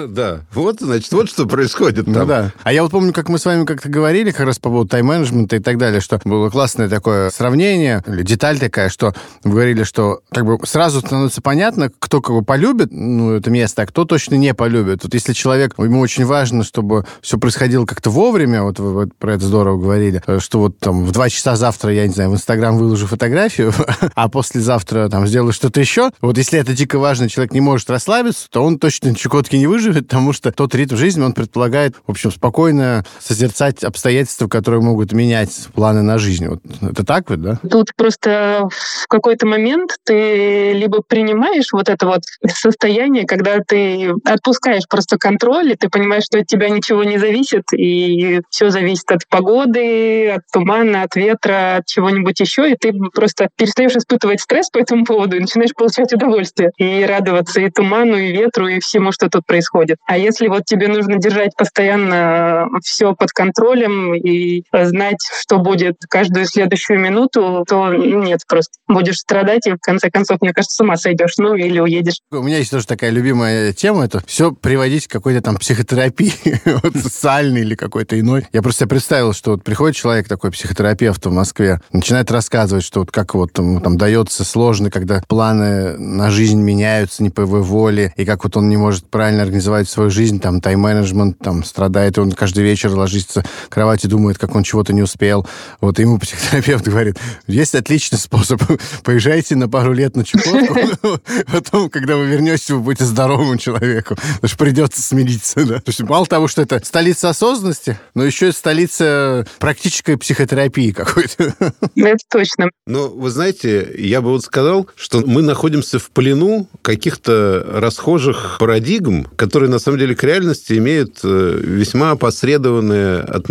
Да, 0.10 0.40
вот, 0.54 0.80
значит, 0.80 1.12
вот 1.12 1.28
что 1.28 1.46
происходит 1.46 2.06
ну 2.06 2.14
там. 2.14 2.28
да. 2.28 2.52
А 2.62 2.72
я 2.72 2.82
вот 2.82 2.90
помню, 2.90 3.12
как 3.12 3.28
мы 3.28 3.38
с 3.38 3.44
вами 3.44 3.64
как-то 3.64 3.88
говорили 3.90 4.30
как 4.30 4.46
раз 4.46 4.58
по 4.58 4.70
поводу 4.70 4.88
тайм-менеджмента 4.88 5.56
и 5.56 5.58
так 5.58 5.78
далее, 5.78 6.00
что 6.00 6.20
было 6.24 6.50
классное 6.50 6.88
такое 6.88 7.30
сравнение 7.30 8.02
или 8.06 8.22
деталь 8.22 8.58
такая, 8.58 8.88
что 8.88 9.14
вы 9.44 9.50
говорили, 9.50 9.84
что 9.84 10.20
как 10.30 10.46
бы 10.46 10.58
сразу 10.66 11.00
становится 11.00 11.42
понятно, 11.42 11.90
кто 11.98 12.20
кого 12.20 12.42
полюбит, 12.42 12.88
ну, 12.90 13.32
это 13.32 13.50
место, 13.50 13.82
а 13.82 13.86
кто 13.86 14.04
точно 14.04 14.36
не 14.36 14.54
полюбит. 14.54 15.04
Вот 15.04 15.14
если 15.14 15.32
человек, 15.32 15.74
ему 15.78 16.00
очень 16.00 16.24
важно, 16.24 16.64
чтобы 16.64 17.04
все 17.20 17.38
происходило 17.38 17.86
как-то 17.86 18.10
вовремя, 18.10 18.62
вот 18.62 18.78
вы 18.78 18.92
вот 18.92 19.14
про 19.16 19.34
это 19.34 19.44
здорово 19.44 19.78
говорили, 19.78 20.22
что 20.38 20.60
вот 20.60 20.78
там 20.78 21.04
в 21.04 21.12
два 21.12 21.28
часа 21.28 21.56
завтра, 21.56 21.92
я 21.92 22.06
не 22.06 22.12
знаю, 22.12 22.30
в 22.30 22.34
Инстаграм 22.34 22.76
выложу 22.76 23.06
фотографию, 23.06 23.72
а 24.14 24.28
послезавтра 24.28 25.08
там 25.08 25.26
сделаю 25.26 25.52
что-то 25.52 25.80
еще. 25.80 26.10
Вот 26.20 26.38
если 26.38 26.58
это 26.58 26.72
дико 26.72 26.98
важно, 26.98 27.28
человек 27.28 27.52
не 27.52 27.60
может 27.60 27.90
расслабиться, 27.90 28.48
то 28.50 28.62
он 28.64 28.78
точно 28.78 29.14
Чукотки 29.14 29.56
не 29.56 29.66
выживет, 29.66 30.08
потому 30.08 30.32
что 30.32 30.52
тот 30.52 30.74
ритм 30.74 30.96
жизни, 30.96 31.22
он 31.22 31.32
предполагает, 31.32 31.96
в 32.06 32.10
общем, 32.10 32.30
спокойно 32.30 33.04
созерцать 33.20 33.79
обстоятельства, 33.84 34.48
которые 34.48 34.80
могут 34.80 35.12
менять 35.12 35.68
планы 35.74 36.02
на 36.02 36.18
жизнь. 36.18 36.46
Вот 36.46 36.60
это 36.82 37.04
так 37.04 37.30
вот, 37.30 37.42
да? 37.42 37.58
Тут 37.68 37.94
просто 37.96 38.68
в 38.70 39.06
какой-то 39.08 39.46
момент 39.46 39.96
ты 40.04 40.72
либо 40.72 41.02
принимаешь 41.02 41.72
вот 41.72 41.88
это 41.88 42.06
вот 42.06 42.22
состояние, 42.46 43.26
когда 43.26 43.58
ты 43.66 44.12
отпускаешь 44.24 44.88
просто 44.88 45.18
контроль, 45.18 45.72
и 45.72 45.76
ты 45.76 45.88
понимаешь, 45.88 46.24
что 46.24 46.38
от 46.38 46.46
тебя 46.46 46.68
ничего 46.68 47.04
не 47.04 47.18
зависит, 47.18 47.64
и 47.72 48.40
все 48.50 48.70
зависит 48.70 49.10
от 49.10 49.26
погоды, 49.28 50.30
от 50.30 50.42
тумана, 50.52 51.02
от 51.02 51.16
ветра, 51.16 51.76
от 51.78 51.86
чего-нибудь 51.86 52.40
еще, 52.40 52.70
и 52.70 52.76
ты 52.76 52.92
просто 53.14 53.48
перестаешь 53.56 53.96
испытывать 53.96 54.40
стресс 54.40 54.70
по 54.70 54.78
этому 54.78 55.04
поводу 55.04 55.36
и 55.36 55.40
начинаешь 55.40 55.74
получать 55.74 56.12
удовольствие 56.12 56.70
и 56.76 57.04
радоваться 57.04 57.60
и 57.60 57.70
туману, 57.70 58.16
и 58.16 58.32
ветру, 58.32 58.68
и 58.68 58.80
всему, 58.80 59.12
что 59.12 59.28
тут 59.28 59.46
происходит. 59.46 59.98
А 60.06 60.18
если 60.18 60.48
вот 60.48 60.64
тебе 60.64 60.88
нужно 60.88 61.16
держать 61.16 61.56
постоянно 61.56 62.68
все 62.82 63.14
под 63.14 63.30
контролем 63.32 63.69
и 63.74 64.64
знать, 64.72 65.18
что 65.40 65.58
будет 65.58 65.96
каждую 66.08 66.46
следующую 66.46 66.98
минуту, 66.98 67.64
то 67.68 67.92
нет, 67.92 68.40
просто 68.46 68.72
будешь 68.88 69.18
страдать, 69.18 69.66
и 69.66 69.72
в 69.72 69.78
конце 69.78 70.10
концов, 70.10 70.40
мне 70.40 70.52
кажется, 70.52 70.76
с 70.76 70.80
ума 70.80 70.96
сойдешь, 70.96 71.34
ну 71.38 71.54
или 71.54 71.80
уедешь. 71.80 72.20
У 72.30 72.42
меня 72.42 72.58
есть 72.58 72.70
тоже 72.70 72.86
такая 72.86 73.10
любимая 73.10 73.72
тема, 73.72 74.04
это 74.04 74.22
все 74.26 74.52
приводить 74.52 75.06
к 75.06 75.10
какой-то 75.10 75.40
там 75.42 75.56
психотерапии, 75.56 76.32
вот, 76.82 76.96
социальной 76.96 77.60
или 77.62 77.74
какой-то 77.74 78.18
иной. 78.18 78.46
Я 78.52 78.62
просто 78.62 78.86
представил, 78.86 79.32
что 79.32 79.52
вот 79.52 79.64
приходит 79.64 79.96
человек 79.96 80.28
такой, 80.28 80.50
психотерапевт 80.50 81.24
в 81.24 81.32
Москве, 81.32 81.80
начинает 81.92 82.30
рассказывать, 82.30 82.84
что 82.84 83.00
вот 83.00 83.10
как 83.10 83.34
вот 83.34 83.52
там, 83.52 83.80
там 83.80 83.98
дается 83.98 84.44
сложно, 84.44 84.90
когда 84.90 85.22
планы 85.28 85.96
на 85.98 86.30
жизнь 86.30 86.60
меняются 86.60 87.22
не 87.22 87.30
по 87.30 87.42
его 87.42 87.62
воле, 87.62 88.12
и 88.16 88.24
как 88.24 88.44
вот 88.44 88.56
он 88.56 88.68
не 88.68 88.76
может 88.76 89.08
правильно 89.08 89.42
организовать 89.42 89.88
свою 89.88 90.10
жизнь, 90.10 90.40
там 90.40 90.60
тайм-менеджмент, 90.60 91.38
там 91.38 91.64
страдает, 91.64 92.18
и 92.18 92.20
он 92.20 92.32
каждый 92.32 92.64
вечер 92.64 92.90
ложится 92.94 93.44
в 93.66 93.68
кровать 93.68 94.04
и 94.04 94.08
думает, 94.08 94.38
как 94.38 94.54
он 94.54 94.62
чего-то 94.62 94.92
не 94.92 95.02
успел. 95.02 95.46
Вот 95.80 95.98
ему 95.98 96.18
психотерапевт 96.20 96.86
говорит, 96.86 97.18
есть 97.46 97.74
отличный 97.74 98.18
способ. 98.18 98.62
Поезжайте 99.04 99.56
на 99.56 99.68
пару 99.68 99.92
лет 99.92 100.16
на 100.16 100.24
Чукотку, 100.24 101.20
потом, 101.52 101.90
когда 101.90 102.16
вы 102.16 102.26
вернетесь, 102.26 102.70
вы 102.70 102.80
будете 102.80 103.04
здоровым 103.04 103.58
человеком. 103.58 104.16
Потому 104.16 104.48
что 104.48 104.58
придется 104.58 105.02
смириться. 105.02 105.64
Да? 105.64 105.76
То 105.76 105.88
есть 105.88 106.00
мало 106.00 106.26
того, 106.26 106.48
что 106.48 106.62
это 106.62 106.80
столица 106.84 107.28
осознанности, 107.28 107.98
но 108.14 108.24
еще 108.24 108.48
и 108.48 108.52
столица 108.52 109.46
практической 109.58 110.16
психотерапии 110.16 110.92
какой-то. 110.92 111.54
Это 111.96 112.24
точно. 112.28 112.70
Но 112.86 113.08
вы 113.08 113.30
знаете, 113.30 113.90
я 113.98 114.20
бы 114.20 114.30
вот 114.30 114.44
сказал, 114.44 114.88
что 114.96 115.22
мы 115.26 115.42
находимся 115.42 115.98
в 115.98 116.10
плену 116.10 116.68
каких-то 116.82 117.64
расхожих 117.68 118.56
парадигм, 118.58 119.24
которые 119.36 119.70
на 119.70 119.78
самом 119.78 119.98
деле 119.98 120.14
к 120.14 120.22
реальности 120.24 120.74
имеют 120.74 121.20
э, 121.22 121.60
весьма 121.62 122.12
опосредованное 122.12 123.22
отношение. 123.22 123.49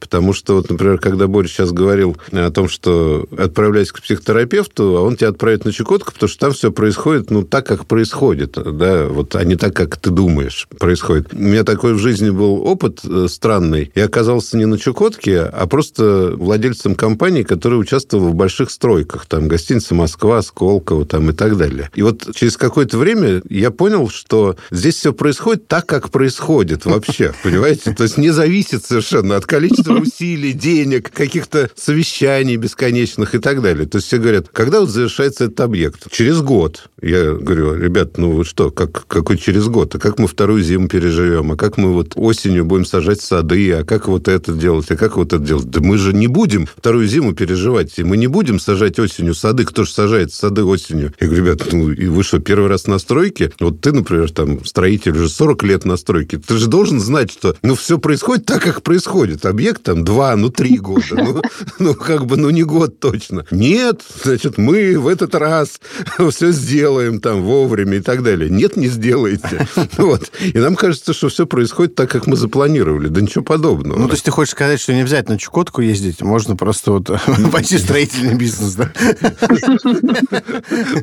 Потому 0.00 0.32
что, 0.32 0.56
вот, 0.56 0.70
например, 0.70 0.98
когда 0.98 1.26
Борис 1.26 1.52
сейчас 1.52 1.72
говорил 1.72 2.16
о 2.32 2.50
том, 2.50 2.68
что 2.68 3.26
отправляйся 3.36 3.94
к 3.94 4.02
психотерапевту, 4.02 4.96
а 4.96 5.02
он 5.02 5.16
тебя 5.16 5.28
отправит 5.28 5.64
на 5.64 5.72
Чукотку, 5.72 6.12
потому 6.12 6.28
что 6.28 6.38
там 6.38 6.52
все 6.52 6.70
происходит, 6.70 7.30
ну, 7.30 7.42
так, 7.42 7.66
как 7.66 7.86
происходит, 7.86 8.52
да, 8.52 9.06
вот, 9.06 9.34
а 9.36 9.44
не 9.44 9.56
так, 9.56 9.74
как 9.74 9.96
ты 9.96 10.10
думаешь 10.10 10.68
происходит. 10.78 11.32
У 11.32 11.38
меня 11.38 11.64
такой 11.64 11.94
в 11.94 11.98
жизни 11.98 12.30
был 12.30 12.66
опыт 12.66 13.00
э, 13.04 13.26
странный. 13.28 13.90
Я 13.94 14.04
оказался 14.06 14.56
не 14.56 14.66
на 14.66 14.78
Чукотке, 14.78 15.40
а 15.40 15.66
просто 15.66 16.32
владельцем 16.36 16.94
компании, 16.94 17.42
которая 17.42 17.78
участвовала 17.78 18.28
в 18.28 18.34
больших 18.34 18.70
стройках, 18.70 19.26
там, 19.26 19.48
гостиница 19.48 19.94
Москва, 19.94 20.42
Сколково, 20.42 21.06
там, 21.06 21.30
и 21.30 21.32
так 21.32 21.56
далее. 21.56 21.90
И 21.94 22.02
вот 22.02 22.34
через 22.34 22.56
какое-то 22.56 22.98
время 22.98 23.42
я 23.48 23.70
понял, 23.70 24.08
что 24.08 24.56
здесь 24.70 24.96
все 24.96 25.12
происходит 25.12 25.68
так, 25.68 25.86
как 25.86 26.10
происходит 26.10 26.84
вообще, 26.84 27.32
понимаете? 27.42 27.92
То 27.92 28.02
есть 28.02 28.18
не 28.18 28.30
зависит 28.30 28.84
совершенно 28.84 29.21
от 29.30 29.46
количества 29.46 29.94
усилий, 30.00 30.52
денег, 30.52 31.10
каких-то 31.10 31.70
совещаний 31.76 32.56
бесконечно 32.56 33.22
местных 33.22 33.34
и 33.34 33.38
так 33.38 33.62
далее. 33.62 33.86
То 33.86 33.98
есть 33.98 34.08
все 34.08 34.18
говорят, 34.18 34.48
когда 34.52 34.80
вот 34.80 34.90
завершается 34.90 35.44
этот 35.44 35.60
объект? 35.60 36.10
Через 36.10 36.40
год. 36.40 36.88
Я 37.00 37.32
говорю, 37.32 37.74
ребят, 37.74 38.18
ну 38.18 38.32
вы 38.32 38.44
что, 38.44 38.70
как, 38.70 39.06
какой 39.06 39.38
через 39.38 39.66
год? 39.66 39.94
А 39.94 39.98
как 39.98 40.18
мы 40.18 40.28
вторую 40.28 40.62
зиму 40.62 40.88
переживем? 40.88 41.52
А 41.52 41.56
как 41.56 41.78
мы 41.78 41.92
вот 41.92 42.12
осенью 42.16 42.64
будем 42.64 42.84
сажать 42.84 43.20
сады? 43.20 43.72
А 43.72 43.84
как 43.84 44.08
вот 44.08 44.28
это 44.28 44.52
делать? 44.52 44.90
А 44.90 44.96
как 44.96 45.16
вот 45.16 45.32
это 45.32 45.42
делать? 45.42 45.66
Да 45.70 45.80
мы 45.80 45.98
же 45.98 46.12
не 46.12 46.26
будем 46.26 46.66
вторую 46.66 47.06
зиму 47.06 47.34
переживать. 47.34 47.98
И 47.98 48.04
мы 48.04 48.16
не 48.16 48.26
будем 48.26 48.58
сажать 48.58 48.98
осенью 48.98 49.34
сады. 49.34 49.64
Кто 49.64 49.84
же 49.84 49.92
сажает 49.92 50.32
сады 50.32 50.64
осенью? 50.64 51.12
Я 51.20 51.26
говорю, 51.26 51.44
ребят, 51.44 51.72
ну 51.72 51.90
и 51.90 52.06
вы 52.06 52.22
что, 52.22 52.38
первый 52.38 52.68
раз 52.68 52.86
на 52.86 52.98
стройке? 52.98 53.50
Вот 53.60 53.80
ты, 53.80 53.92
например, 53.92 54.30
там, 54.30 54.64
строитель 54.64 55.12
уже 55.12 55.28
40 55.28 55.62
лет 55.64 55.84
на 55.84 55.96
стройке. 55.96 56.38
Ты 56.38 56.56
же 56.56 56.66
должен 56.66 57.00
знать, 57.00 57.32
что 57.32 57.56
ну 57.62 57.74
все 57.74 57.98
происходит 57.98 58.46
так, 58.46 58.62
как 58.62 58.82
происходит. 58.82 59.11
Объект 59.44 59.82
там 59.82 60.04
два, 60.04 60.34
ну 60.36 60.50
три 60.50 60.78
года. 60.78 61.02
Ну, 61.10 61.42
ну 61.78 61.94
как 61.94 62.26
бы, 62.26 62.36
ну 62.36 62.50
не 62.50 62.62
год 62.62 63.00
точно. 63.00 63.44
Нет, 63.50 64.02
значит, 64.22 64.58
мы 64.58 64.98
в 64.98 65.08
этот 65.08 65.34
раз 65.34 65.80
все 66.30 66.52
сделаем 66.52 67.20
там 67.20 67.42
вовремя 67.42 67.98
и 67.98 68.00
так 68.00 68.22
далее. 68.22 68.50
Нет, 68.50 68.76
не 68.76 68.88
сделаете. 68.88 69.66
Вот. 69.98 70.32
И 70.40 70.58
нам 70.58 70.74
кажется, 70.74 71.12
что 71.12 71.28
все 71.28 71.46
происходит 71.46 71.94
так, 71.94 72.10
как 72.10 72.26
мы 72.26 72.36
запланировали. 72.36 73.08
Да 73.08 73.20
ничего 73.20 73.44
подобного. 73.44 73.98
Ну, 73.98 74.06
то 74.06 74.14
есть 74.14 74.24
ты 74.24 74.30
хочешь 74.30 74.52
сказать, 74.52 74.80
что 74.80 74.92
не 74.92 75.02
обязательно 75.02 75.38
Чукотку 75.38 75.80
ездить, 75.80 76.22
можно 76.22 76.56
просто 76.56 76.92
вот 76.92 77.10
пойти 77.52 77.78
строительный 77.78 78.34
бизнес, 78.34 78.74
да? 78.74 78.92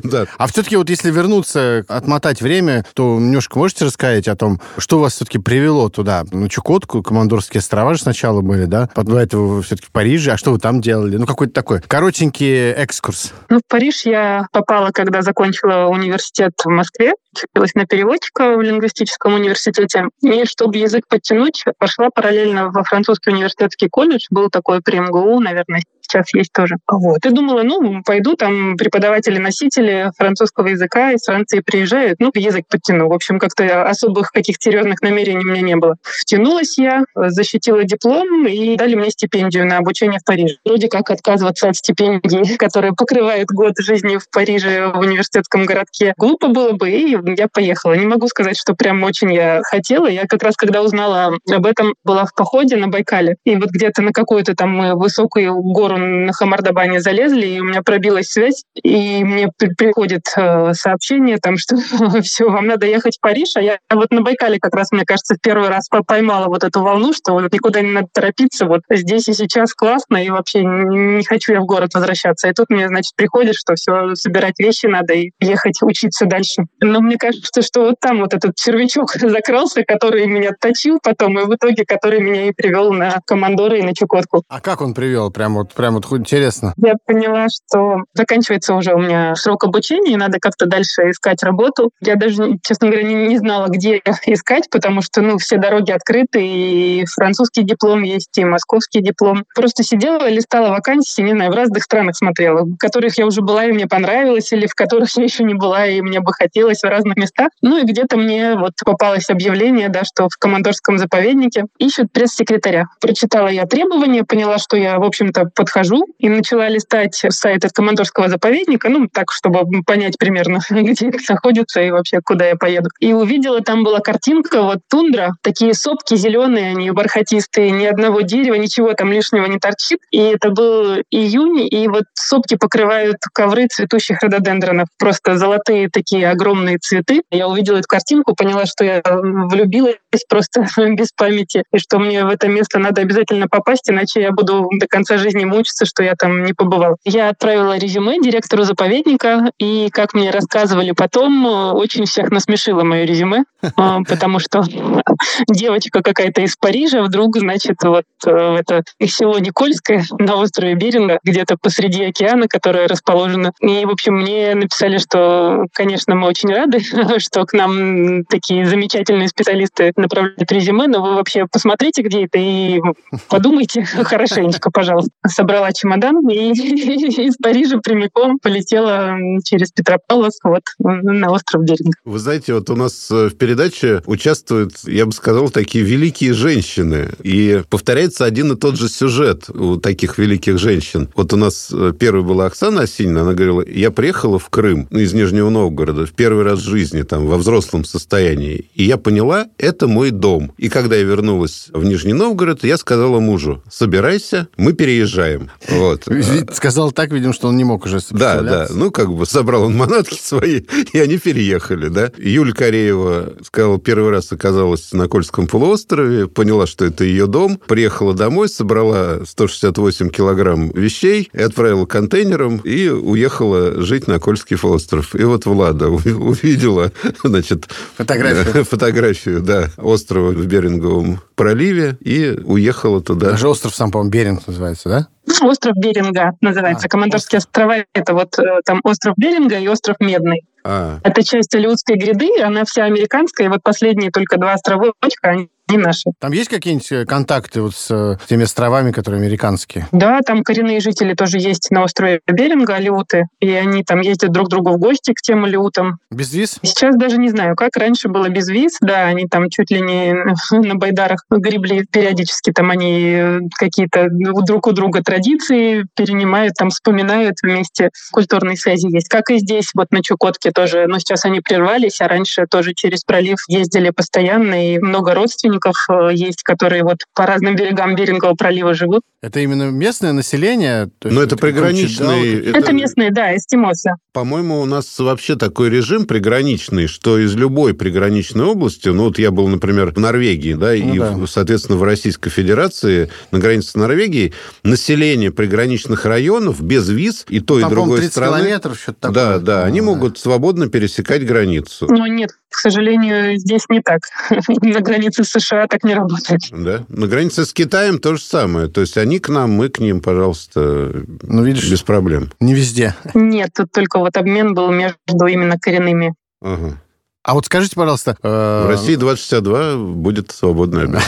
Да. 0.04 0.26
А 0.38 0.46
все-таки 0.46 0.76
вот 0.76 0.90
если 0.90 1.10
вернуться, 1.10 1.84
отмотать 1.88 2.42
время, 2.42 2.84
то 2.94 3.18
немножко 3.18 3.58
можете 3.58 3.84
рассказать 3.84 4.28
о 4.28 4.36
том, 4.36 4.60
что 4.78 4.98
вас 4.98 5.14
все-таки 5.14 5.38
привело 5.38 5.88
туда? 5.88 6.24
Ну, 6.32 6.48
Чукотку, 6.48 7.02
Командорские 7.02 7.60
острова 7.60 7.94
сначала 8.00 8.40
были, 8.40 8.64
да? 8.64 8.88
Потом 8.94 9.14
до 9.14 9.20
этого 9.20 9.62
все-таки 9.62 9.88
в 9.88 9.92
Париже. 9.92 10.32
А 10.32 10.36
что 10.36 10.52
вы 10.52 10.58
там 10.58 10.80
делали? 10.80 11.16
Ну, 11.16 11.26
какой-то 11.26 11.52
такой 11.52 11.80
коротенький 11.80 12.70
экскурс. 12.72 13.32
Ну, 13.48 13.58
в 13.58 13.62
Париж 13.68 14.02
я 14.04 14.46
попала, 14.52 14.90
когда 14.92 15.22
закончила 15.22 15.86
университет 15.86 16.52
в 16.64 16.68
Москве. 16.68 17.12
Училась 17.54 17.74
на 17.74 17.86
переводчика 17.86 18.56
в 18.56 18.62
лингвистическом 18.62 19.34
университете. 19.34 20.06
И 20.22 20.44
чтобы 20.46 20.78
язык 20.78 21.06
подтянуть, 21.08 21.64
пошла 21.78 22.10
параллельно 22.10 22.70
во 22.70 22.82
французский 22.82 23.30
университетский 23.30 23.88
колледж. 23.88 24.26
Был 24.30 24.50
такой 24.50 24.80
при 24.82 24.98
МГУ, 24.98 25.40
наверное, 25.40 25.82
сейчас 26.10 26.32
есть 26.34 26.52
тоже. 26.52 26.76
Вот. 26.88 27.24
И 27.24 27.30
думала, 27.30 27.62
ну, 27.62 28.02
пойду, 28.04 28.34
там 28.34 28.76
преподаватели-носители 28.76 30.10
французского 30.16 30.68
языка 30.68 31.12
из 31.12 31.22
Франции 31.24 31.60
приезжают, 31.60 32.20
ну, 32.20 32.30
язык 32.34 32.66
подтяну. 32.68 33.08
В 33.08 33.12
общем, 33.12 33.38
как-то 33.38 33.84
особых 33.84 34.30
каких-то 34.30 34.70
серьезных 34.70 35.00
намерений 35.02 35.44
у 35.44 35.48
меня 35.48 35.62
не 35.62 35.76
было. 35.76 35.96
Втянулась 36.02 36.78
я, 36.78 37.04
защитила 37.14 37.84
диплом 37.84 38.46
и 38.46 38.76
дали 38.76 38.94
мне 38.94 39.10
стипендию 39.10 39.66
на 39.66 39.78
обучение 39.78 40.20
в 40.20 40.24
Париже. 40.24 40.56
Вроде 40.64 40.88
как 40.88 41.10
отказываться 41.10 41.68
от 41.68 41.76
стипендии, 41.76 42.56
которая 42.58 42.92
покрывает 42.92 43.48
год 43.48 43.74
жизни 43.78 44.16
в 44.16 44.28
Париже 44.30 44.88
в 44.88 44.98
университетском 44.98 45.64
городке, 45.64 46.14
глупо 46.16 46.48
было 46.48 46.72
бы, 46.72 46.90
и 46.90 47.16
я 47.36 47.48
поехала. 47.52 47.94
Не 47.94 48.06
могу 48.06 48.26
сказать, 48.28 48.58
что 48.58 48.74
прям 48.74 49.02
очень 49.02 49.32
я 49.32 49.60
хотела. 49.62 50.06
Я 50.06 50.26
как 50.26 50.42
раз, 50.42 50.56
когда 50.56 50.82
узнала 50.82 51.36
об 51.50 51.66
этом, 51.66 51.94
была 52.04 52.24
в 52.24 52.34
походе 52.34 52.76
на 52.76 52.88
Байкале. 52.88 53.36
И 53.44 53.56
вот 53.56 53.70
где-то 53.70 54.02
на 54.02 54.12
какую-то 54.12 54.54
там 54.54 54.98
высокую 54.98 55.54
гору 55.54 55.99
на 56.00 56.32
Хамардабане 56.32 57.00
залезли, 57.00 57.46
и 57.46 57.60
у 57.60 57.64
меня 57.64 57.82
пробилась 57.82 58.28
связь, 58.28 58.64
и 58.74 59.24
мне 59.24 59.50
приходит 59.76 60.22
э, 60.36 60.72
сообщение 60.74 61.38
там, 61.38 61.56
что 61.56 61.76
все, 62.22 62.48
вам 62.48 62.66
надо 62.66 62.86
ехать 62.86 63.16
в 63.16 63.20
Париж, 63.20 63.52
а 63.56 63.60
я 63.60 63.78
вот 63.92 64.10
на 64.10 64.22
Байкале 64.22 64.58
как 64.58 64.74
раз, 64.74 64.92
мне 64.92 65.04
кажется, 65.04 65.34
в 65.34 65.40
первый 65.40 65.68
раз 65.68 65.88
поймала 66.06 66.46
вот 66.46 66.64
эту 66.64 66.82
волну, 66.82 67.12
что 67.12 67.32
вот 67.32 67.52
никуда 67.52 67.80
не 67.80 67.92
надо 67.92 68.08
торопиться, 68.12 68.66
вот 68.66 68.82
здесь 68.90 69.28
и 69.28 69.34
сейчас 69.34 69.74
классно, 69.74 70.22
и 70.22 70.30
вообще 70.30 70.64
не 70.64 71.24
хочу 71.24 71.52
я 71.52 71.60
в 71.60 71.66
город 71.66 71.94
возвращаться. 71.94 72.48
И 72.48 72.52
тут 72.52 72.70
мне, 72.70 72.88
значит, 72.88 73.14
приходит, 73.16 73.54
что 73.54 73.74
все, 73.74 74.14
собирать 74.14 74.58
вещи 74.58 74.86
надо 74.86 75.14
и 75.14 75.30
ехать 75.40 75.82
учиться 75.82 76.26
дальше. 76.26 76.64
Но 76.80 77.00
мне 77.00 77.16
кажется, 77.16 77.62
что 77.62 77.82
вот 77.82 77.94
там 78.00 78.20
вот 78.20 78.34
этот 78.34 78.56
червячок 78.56 79.12
закрылся, 79.20 79.82
который 79.84 80.26
меня 80.26 80.52
точил 80.58 80.98
потом, 81.02 81.38
и 81.38 81.44
в 81.44 81.54
итоге 81.54 81.84
который 81.84 82.20
меня 82.20 82.48
и 82.48 82.52
привел 82.52 82.92
на 82.92 83.20
Командоры 83.26 83.80
и 83.80 83.82
на 83.82 83.94
Чукотку. 83.94 84.42
А 84.48 84.60
как 84.60 84.80
он 84.80 84.94
привел? 84.94 85.30
Прям 85.30 85.54
вот, 85.54 85.74
прям 85.74 85.89
вот 85.94 86.06
интересно. 86.12 86.74
Я 86.76 86.94
поняла, 87.06 87.46
что 87.48 88.04
заканчивается 88.14 88.74
уже 88.74 88.94
у 88.94 88.98
меня 88.98 89.34
срок 89.34 89.64
обучения, 89.64 90.12
и 90.12 90.16
надо 90.16 90.38
как-то 90.40 90.66
дальше 90.66 91.10
искать 91.10 91.42
работу. 91.42 91.90
Я 92.00 92.16
даже, 92.16 92.58
честно 92.62 92.88
говоря, 92.88 93.04
не, 93.04 93.14
не 93.26 93.38
знала, 93.38 93.68
где 93.68 94.00
искать, 94.26 94.68
потому 94.70 95.02
что, 95.02 95.20
ну, 95.20 95.38
все 95.38 95.56
дороги 95.56 95.90
открыты, 95.90 96.40
и 96.46 97.04
французский 97.06 97.62
диплом 97.62 98.02
есть, 98.02 98.36
и 98.36 98.44
московский 98.44 99.00
диплом. 99.00 99.44
Просто 99.54 99.82
сидела, 99.82 100.28
листала 100.28 100.70
вакансии, 100.70 101.22
не 101.22 101.32
знаю, 101.32 101.52
в 101.52 101.54
разных 101.54 101.82
странах 101.82 102.16
смотрела, 102.16 102.64
в 102.64 102.76
которых 102.76 103.18
я 103.18 103.26
уже 103.26 103.42
была, 103.42 103.66
и 103.66 103.72
мне 103.72 103.86
понравилось, 103.86 104.52
или 104.52 104.66
в 104.66 104.74
которых 104.74 105.10
я 105.16 105.24
еще 105.24 105.44
не 105.44 105.54
была, 105.54 105.86
и 105.86 106.00
мне 106.00 106.20
бы 106.20 106.32
хотелось 106.32 106.82
в 106.82 106.88
разных 106.88 107.16
местах. 107.16 107.50
Ну, 107.62 107.78
и 107.78 107.84
где-то 107.84 108.16
мне 108.16 108.54
вот 108.56 108.72
попалось 108.84 109.30
объявление, 109.30 109.88
да, 109.88 110.04
что 110.04 110.28
в 110.28 110.36
Командорском 110.38 110.98
заповеднике 110.98 111.64
ищут 111.78 112.12
пресс-секретаря. 112.12 112.86
Прочитала 113.00 113.48
я 113.48 113.66
требования, 113.66 114.24
поняла, 114.24 114.58
что 114.58 114.76
я, 114.76 114.98
в 114.98 115.04
общем-то, 115.04 115.50
подхожу, 115.54 115.79
и 116.18 116.28
начала 116.28 116.68
листать 116.68 117.14
сайт 117.14 117.64
от 117.64 117.72
Командорского 117.72 118.28
заповедника, 118.28 118.88
ну, 118.88 119.08
так, 119.12 119.32
чтобы 119.32 119.82
понять 119.84 120.18
примерно, 120.18 120.60
где 120.70 121.10
находится 121.28 121.80
и 121.80 121.90
вообще 121.90 122.20
куда 122.24 122.46
я 122.46 122.56
поеду. 122.56 122.88
И 123.00 123.12
увидела, 123.12 123.60
там 123.60 123.84
была 123.84 124.00
картинка, 124.00 124.62
вот 124.62 124.78
тундра, 124.88 125.32
такие 125.42 125.74
сопки 125.74 126.16
зеленые, 126.16 126.70
они 126.70 126.90
бархатистые, 126.90 127.70
ни 127.70 127.84
одного 127.84 128.20
дерева, 128.22 128.54
ничего 128.54 128.92
там 128.94 129.12
лишнего 129.12 129.46
не 129.46 129.58
торчит. 129.58 130.00
И 130.10 130.18
это 130.18 130.50
был 130.50 131.02
июнь, 131.10 131.68
и 131.70 131.88
вот 131.88 132.04
сопки 132.14 132.56
покрывают 132.56 133.18
ковры 133.32 133.66
цветущих 133.66 134.20
рододендронов. 134.22 134.88
Просто 134.98 135.36
золотые 135.36 135.88
такие 135.90 136.28
огромные 136.28 136.78
цветы. 136.78 137.22
Я 137.30 137.48
увидела 137.48 137.78
эту 137.78 137.88
картинку, 137.88 138.34
поняла, 138.34 138.66
что 138.66 138.84
я 138.84 139.02
влюбилась 139.04 139.96
просто 140.28 140.66
без 140.94 141.12
памяти, 141.12 141.64
и 141.72 141.78
что 141.78 141.98
мне 141.98 142.24
в 142.24 142.28
это 142.28 142.48
место 142.48 142.78
надо 142.78 143.02
обязательно 143.02 143.48
попасть, 143.48 143.88
иначе 143.88 144.20
я 144.20 144.32
буду 144.32 144.68
до 144.72 144.86
конца 144.86 145.18
жизни 145.18 145.44
мучиться, 145.44 145.69
что 145.84 146.02
я 146.02 146.14
там 146.14 146.44
не 146.44 146.52
побывал. 146.52 146.96
Я 147.04 147.28
отправила 147.28 147.76
резюме 147.78 148.20
директору 148.20 148.64
заповедника, 148.64 149.50
и, 149.58 149.88
как 149.90 150.14
мне 150.14 150.30
рассказывали 150.30 150.92
потом, 150.92 151.74
очень 151.74 152.04
всех 152.04 152.30
насмешило 152.30 152.82
мое 152.82 153.04
резюме, 153.04 153.44
а, 153.76 154.00
потому 154.08 154.38
что 154.38 154.62
девочка 155.48 156.02
какая-то 156.02 156.42
из 156.42 156.56
Парижа 156.56 157.02
вдруг, 157.02 157.36
значит, 157.36 157.76
вот 157.82 158.04
э, 158.26 158.30
это 158.30 158.82
село 159.06 159.38
Никольское 159.38 160.04
на 160.18 160.36
острове 160.36 160.74
Беринга, 160.74 161.18
где-то 161.24 161.56
посреди 161.60 162.04
океана, 162.04 162.48
которое 162.48 162.86
расположено. 162.86 163.52
И, 163.60 163.84
в 163.84 163.90
общем, 163.90 164.14
мне 164.14 164.54
написали, 164.54 164.98
что, 164.98 165.66
конечно, 165.72 166.14
мы 166.14 166.28
очень 166.28 166.50
рады, 166.50 166.80
что 167.18 167.44
к 167.44 167.52
нам 167.52 168.24
такие 168.24 168.66
замечательные 168.66 169.28
специалисты 169.28 169.92
направляют 169.96 170.50
резюме, 170.50 170.86
но 170.86 171.02
вы 171.02 171.14
вообще 171.14 171.46
посмотрите, 171.46 172.02
где 172.02 172.24
это, 172.24 172.38
и 172.38 172.80
подумайте 173.28 173.84
хорошенечко, 173.84 174.70
пожалуйста. 174.70 175.10
Собрала 175.50 175.72
чемодан 175.72 176.20
и 176.28 176.52
из 177.26 177.36
Парижа 177.36 177.78
прямиком 177.78 178.38
полетела 178.38 179.16
через 179.42 179.72
Петропавловск 179.72 180.44
вот 180.44 180.62
на 180.78 181.32
остров 181.32 181.64
Беринг. 181.64 181.96
Вы 182.04 182.20
знаете, 182.20 182.54
вот 182.54 182.70
у 182.70 182.76
нас 182.76 183.10
э, 183.10 183.30
в 183.30 183.34
передаче 183.34 184.00
участвуют, 184.06 184.74
я 184.84 185.06
бы 185.06 185.12
сказал, 185.12 185.50
такие 185.50 185.84
великие 185.84 186.34
женщины. 186.34 187.08
И 187.24 187.62
повторяется 187.68 188.26
один 188.26 188.52
и 188.52 188.56
тот 188.56 188.76
же 188.76 188.88
сюжет 188.88 189.50
у 189.50 189.76
таких 189.76 190.18
великих 190.18 190.56
женщин. 190.58 191.08
Вот 191.16 191.32
у 191.32 191.36
нас 191.36 191.70
э, 191.72 191.94
первой 191.98 192.22
была 192.22 192.46
Оксана 192.46 192.82
Осинина, 192.82 193.22
она 193.22 193.32
говорила, 193.32 193.64
я 193.66 193.90
приехала 193.90 194.38
в 194.38 194.50
Крым 194.50 194.86
ну, 194.90 195.00
из 195.00 195.12
Нижнего 195.14 195.50
Новгорода 195.50 196.06
в 196.06 196.12
первый 196.12 196.44
раз 196.44 196.60
в 196.60 196.68
жизни, 196.68 197.02
там, 197.02 197.26
во 197.26 197.38
взрослом 197.38 197.84
состоянии. 197.84 198.70
И 198.76 198.84
я 198.84 198.98
поняла, 198.98 199.48
это 199.58 199.88
мой 199.88 200.12
дом. 200.12 200.52
И 200.58 200.68
когда 200.68 200.94
я 200.94 201.02
вернулась 201.02 201.70
в 201.72 201.82
Нижний 201.82 202.12
Новгород, 202.12 202.62
я 202.62 202.76
сказала 202.76 203.18
мужу, 203.18 203.64
собирайся, 203.68 204.46
мы 204.56 204.74
переезжаем. 204.74 205.39
Вот. 205.68 206.06
Сказал 206.52 206.92
так, 206.92 207.12
видимо, 207.12 207.32
что 207.32 207.48
он 207.48 207.56
не 207.56 207.64
мог 207.64 207.84
уже 207.84 207.98
Да, 208.10 208.40
да. 208.40 208.66
Ну, 208.70 208.90
как 208.90 209.12
бы 209.12 209.26
собрал 209.26 209.64
он 209.64 209.76
манатки 209.76 210.18
свои, 210.22 210.62
и 210.92 210.98
они 210.98 211.18
переехали, 211.18 211.88
да. 211.88 212.10
Юль 212.18 212.52
Кореева 212.52 213.34
сказала, 213.44 213.78
первый 213.78 214.10
раз 214.10 214.32
оказалась 214.32 214.92
на 214.92 215.08
Кольском 215.08 215.46
полуострове, 215.46 216.26
поняла, 216.26 216.66
что 216.66 216.84
это 216.84 217.04
ее 217.04 217.26
дом, 217.26 217.60
приехала 217.66 218.14
домой, 218.14 218.48
собрала 218.48 219.24
168 219.24 220.10
килограмм 220.10 220.70
вещей 220.70 221.30
и 221.32 221.40
отправила 221.40 221.86
контейнером 221.86 222.58
и 222.58 222.88
уехала 222.88 223.80
жить 223.82 224.06
на 224.06 224.18
Кольский 224.18 224.58
полуостров. 224.58 225.14
И 225.14 225.24
вот 225.24 225.46
Влада 225.46 225.88
увидела, 225.88 226.92
значит... 227.24 227.68
Фотографию. 227.96 228.64
Фотографию, 228.70 229.40
да, 229.40 229.70
острова 229.76 230.30
в 230.30 230.46
Беринговом 230.46 231.20
проливе 231.40 231.96
и 232.00 232.38
уехала 232.44 233.00
туда. 233.00 233.30
Даже 233.30 233.48
остров 233.48 233.74
сам, 233.74 233.90
по-моему, 233.90 234.10
Беринг 234.10 234.46
называется, 234.46 234.88
да? 234.90 235.08
Остров 235.40 235.74
Беринга 235.74 236.32
называется. 236.42 236.86
А, 236.86 236.90
Командорские 236.90 237.38
остров. 237.38 237.50
острова— 237.54 237.84
это 237.94 238.12
вот 238.12 238.38
э, 238.38 238.42
там 238.66 238.80
остров 238.84 239.14
Беринга 239.16 239.58
и 239.58 239.66
остров 239.66 239.96
Медный. 240.00 240.42
А. 240.64 240.98
Это 241.02 241.22
часть 241.24 241.54
Алиутской 241.54 241.96
гряды, 241.96 242.28
она 242.42 242.64
вся 242.66 242.84
американская, 242.84 243.46
и 243.46 243.50
вот 243.50 243.62
последние 243.62 244.10
только 244.10 244.36
два 244.36 244.52
островочка, 244.52 245.30
они 245.30 245.48
не 245.70 245.78
наши. 245.78 246.10
Там 246.18 246.32
есть 246.32 246.48
какие-нибудь 246.48 246.92
э, 246.92 247.04
контакты 247.04 247.62
вот 247.62 247.74
с 247.74 247.90
э, 247.90 248.16
теми 248.28 248.44
островами, 248.44 248.92
которые 248.92 249.20
американские? 249.20 249.86
Да, 249.92 250.20
там 250.24 250.42
коренные 250.42 250.80
жители 250.80 251.14
тоже 251.14 251.38
есть 251.38 251.70
на 251.70 251.82
острове 251.82 252.20
Беринга, 252.26 252.76
алиуты, 252.76 253.26
и 253.40 253.50
они 253.50 253.84
там 253.84 254.00
ездят 254.00 254.32
друг 254.32 254.46
к 254.46 254.50
другу 254.50 254.72
в 254.72 254.78
гости 254.78 255.12
к 255.12 255.20
тем 255.20 255.44
алиутам. 255.44 255.98
Без 256.10 256.32
виз? 256.32 256.58
Сейчас 256.62 256.96
даже 256.96 257.18
не 257.18 257.30
знаю, 257.30 257.56
как 257.56 257.76
раньше 257.76 258.08
было 258.08 258.28
без 258.28 258.48
виз, 258.48 258.76
да, 258.80 259.06
они 259.06 259.26
там 259.26 259.48
чуть 259.50 259.70
ли 259.70 259.80
не 259.80 260.14
на 260.68 260.74
байдарах 260.74 261.24
гребли 261.30 261.84
периодически, 261.90 262.52
там 262.52 262.70
они 262.70 263.12
э, 263.14 263.38
какие-то 263.56 264.08
друг 264.10 264.66
у 264.66 264.72
друга 264.72 265.02
традиции 265.02 265.86
перенимают, 265.96 266.54
там 266.54 266.70
вспоминают 266.70 267.36
вместе, 267.42 267.90
культурные 268.12 268.56
связи 268.56 268.86
есть. 268.92 269.08
Как 269.08 269.30
и 269.30 269.38
здесь, 269.38 269.70
вот 269.74 269.90
на 269.90 270.02
Чукотке 270.02 270.50
тоже, 270.50 270.86
но 270.86 270.98
сейчас 270.98 271.24
они 271.24 271.40
прервались, 271.40 272.00
а 272.00 272.08
раньше 272.08 272.46
тоже 272.48 272.72
через 272.74 273.04
пролив 273.04 273.38
ездили 273.48 273.90
постоянно, 273.90 274.74
и 274.74 274.78
много 274.78 275.14
родственников 275.14 275.59
э, 275.90 276.10
есть, 276.12 276.42
которые 276.42 276.82
вот 276.82 276.98
по 277.14 277.26
разным 277.26 277.56
берегам 277.56 277.94
Берингового 277.94 278.34
пролива 278.34 278.74
живут. 278.74 279.02
Это 279.22 279.40
именно 279.40 279.70
местное 279.70 280.12
население? 280.12 280.90
Но 281.04 281.22
это 281.22 281.36
приграничные... 281.36 282.40
Это, 282.40 282.58
это 282.58 282.72
местные, 282.72 283.10
да, 283.10 283.36
эстимосы. 283.36 283.90
По-моему, 284.14 284.62
у 284.62 284.64
нас 284.64 284.98
вообще 284.98 285.36
такой 285.36 285.68
режим 285.68 286.06
приграничный, 286.06 286.86
что 286.86 287.18
из 287.18 287.34
любой 287.34 287.74
приграничной 287.74 288.44
области, 288.44 288.88
ну 288.88 289.04
вот 289.04 289.18
я 289.18 289.30
был, 289.30 289.46
например, 289.48 289.92
в 289.92 289.98
Норвегии, 289.98 290.54
да, 290.54 290.68
ну, 290.68 290.94
и, 290.94 290.98
да. 290.98 291.26
соответственно, 291.26 291.76
в 291.76 291.82
Российской 291.82 292.30
Федерации, 292.30 293.10
на 293.30 293.38
границе 293.40 293.72
с 293.72 293.74
Норвегией, 293.74 294.32
население 294.62 295.30
приграничных 295.30 296.06
районов 296.06 296.62
без 296.62 296.88
виз 296.88 297.26
и 297.28 297.40
той, 297.40 297.60
Там, 297.60 297.72
и 297.72 297.74
другой 297.74 297.98
30 297.98 298.12
страны... 298.12 298.38
километров, 298.38 298.80
что-то 298.80 299.00
такое. 299.00 299.14
Да, 299.14 299.38
да, 299.38 299.64
они 299.64 299.82
могут 299.82 300.18
свободно 300.18 300.68
пересекать 300.68 301.26
границу. 301.26 301.86
Ну 301.90 302.06
нет, 302.06 302.30
к 302.48 302.56
сожалению, 302.56 303.36
здесь 303.36 303.62
не 303.68 303.80
так. 303.80 304.00
На 304.62 304.80
границе 304.80 305.24
с 305.24 305.30
США 305.30 305.66
так 305.66 305.84
не 305.84 305.94
работает. 305.94 306.40
Да? 306.50 306.84
На 306.88 307.06
границе 307.06 307.44
с 307.44 307.52
Китаем 307.52 307.98
то 307.98 308.16
же 308.16 308.22
самое. 308.22 308.68
То 308.68 308.80
есть 308.80 308.96
они 308.96 309.09
к 309.18 309.28
нам, 309.28 309.50
мы 309.52 309.68
к 309.68 309.80
ним, 309.80 310.00
пожалуйста, 310.00 311.04
ну, 311.22 311.42
видишь, 311.42 311.70
без 311.70 311.82
проблем. 311.82 312.30
Не 312.40 312.54
везде. 312.54 312.94
Нет, 313.14 313.50
тут 313.54 313.72
только 313.72 313.98
вот 313.98 314.16
обмен 314.16 314.54
был 314.54 314.70
между 314.70 315.26
именно 315.26 315.58
коренными. 315.58 316.14
Ага. 316.42 316.80
А 317.22 317.34
вот 317.34 317.46
скажите, 317.46 317.76
пожалуйста... 317.76 318.16
Э... 318.22 318.64
В 318.64 318.68
России 318.68 318.94
2062 318.94 319.76
будет 319.76 320.30
свободный 320.30 320.84
обмен. 320.84 321.00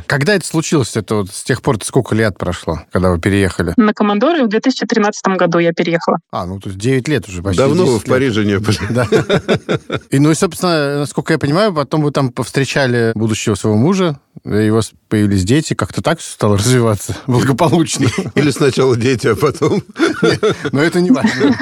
Когда 0.06 0.34
это 0.34 0.46
случилось? 0.46 0.94
Это 0.94 1.16
вот 1.16 1.30
с 1.30 1.42
тех 1.42 1.62
пор 1.62 1.78
сколько 1.82 2.14
лет 2.14 2.36
прошло, 2.36 2.80
когда 2.92 3.10
вы 3.10 3.18
переехали? 3.18 3.72
На 3.78 3.94
Командоры 3.94 4.44
в 4.44 4.48
2013 4.48 5.24
году 5.38 5.58
я 5.58 5.72
переехала. 5.72 6.18
А, 6.30 6.44
ну 6.44 6.60
то 6.60 6.68
есть 6.68 6.78
9 6.78 7.08
лет 7.08 7.26
уже 7.28 7.42
почти. 7.42 7.62
Давно 7.62 7.86
вы 7.86 7.98
в 7.98 8.04
Париже 8.04 8.44
не 8.44 8.58
были. 8.58 8.78
Да. 8.90 9.06
И, 10.10 10.18
ну 10.18 10.30
и, 10.30 10.34
собственно, 10.34 10.98
насколько 10.98 11.32
я 11.32 11.38
понимаю, 11.38 11.72
потом 11.72 12.02
вы 12.02 12.10
там 12.10 12.30
повстречали 12.30 13.12
будущего 13.14 13.54
своего 13.54 13.78
мужа, 13.78 14.20
и 14.44 14.70
у 14.70 14.74
вас 14.74 14.92
появились 15.08 15.44
дети, 15.44 15.74
как-то 15.74 16.02
так 16.02 16.20
все 16.20 16.30
стало 16.30 16.58
развиваться 16.58 17.16
благополучно. 17.26 18.08
Или 18.34 18.50
сначала 18.50 18.96
дети, 18.96 19.28
а 19.28 19.36
потом... 19.36 19.82
Но 20.72 20.82
это 20.82 21.00
не 21.00 21.10
важно. 21.10 21.56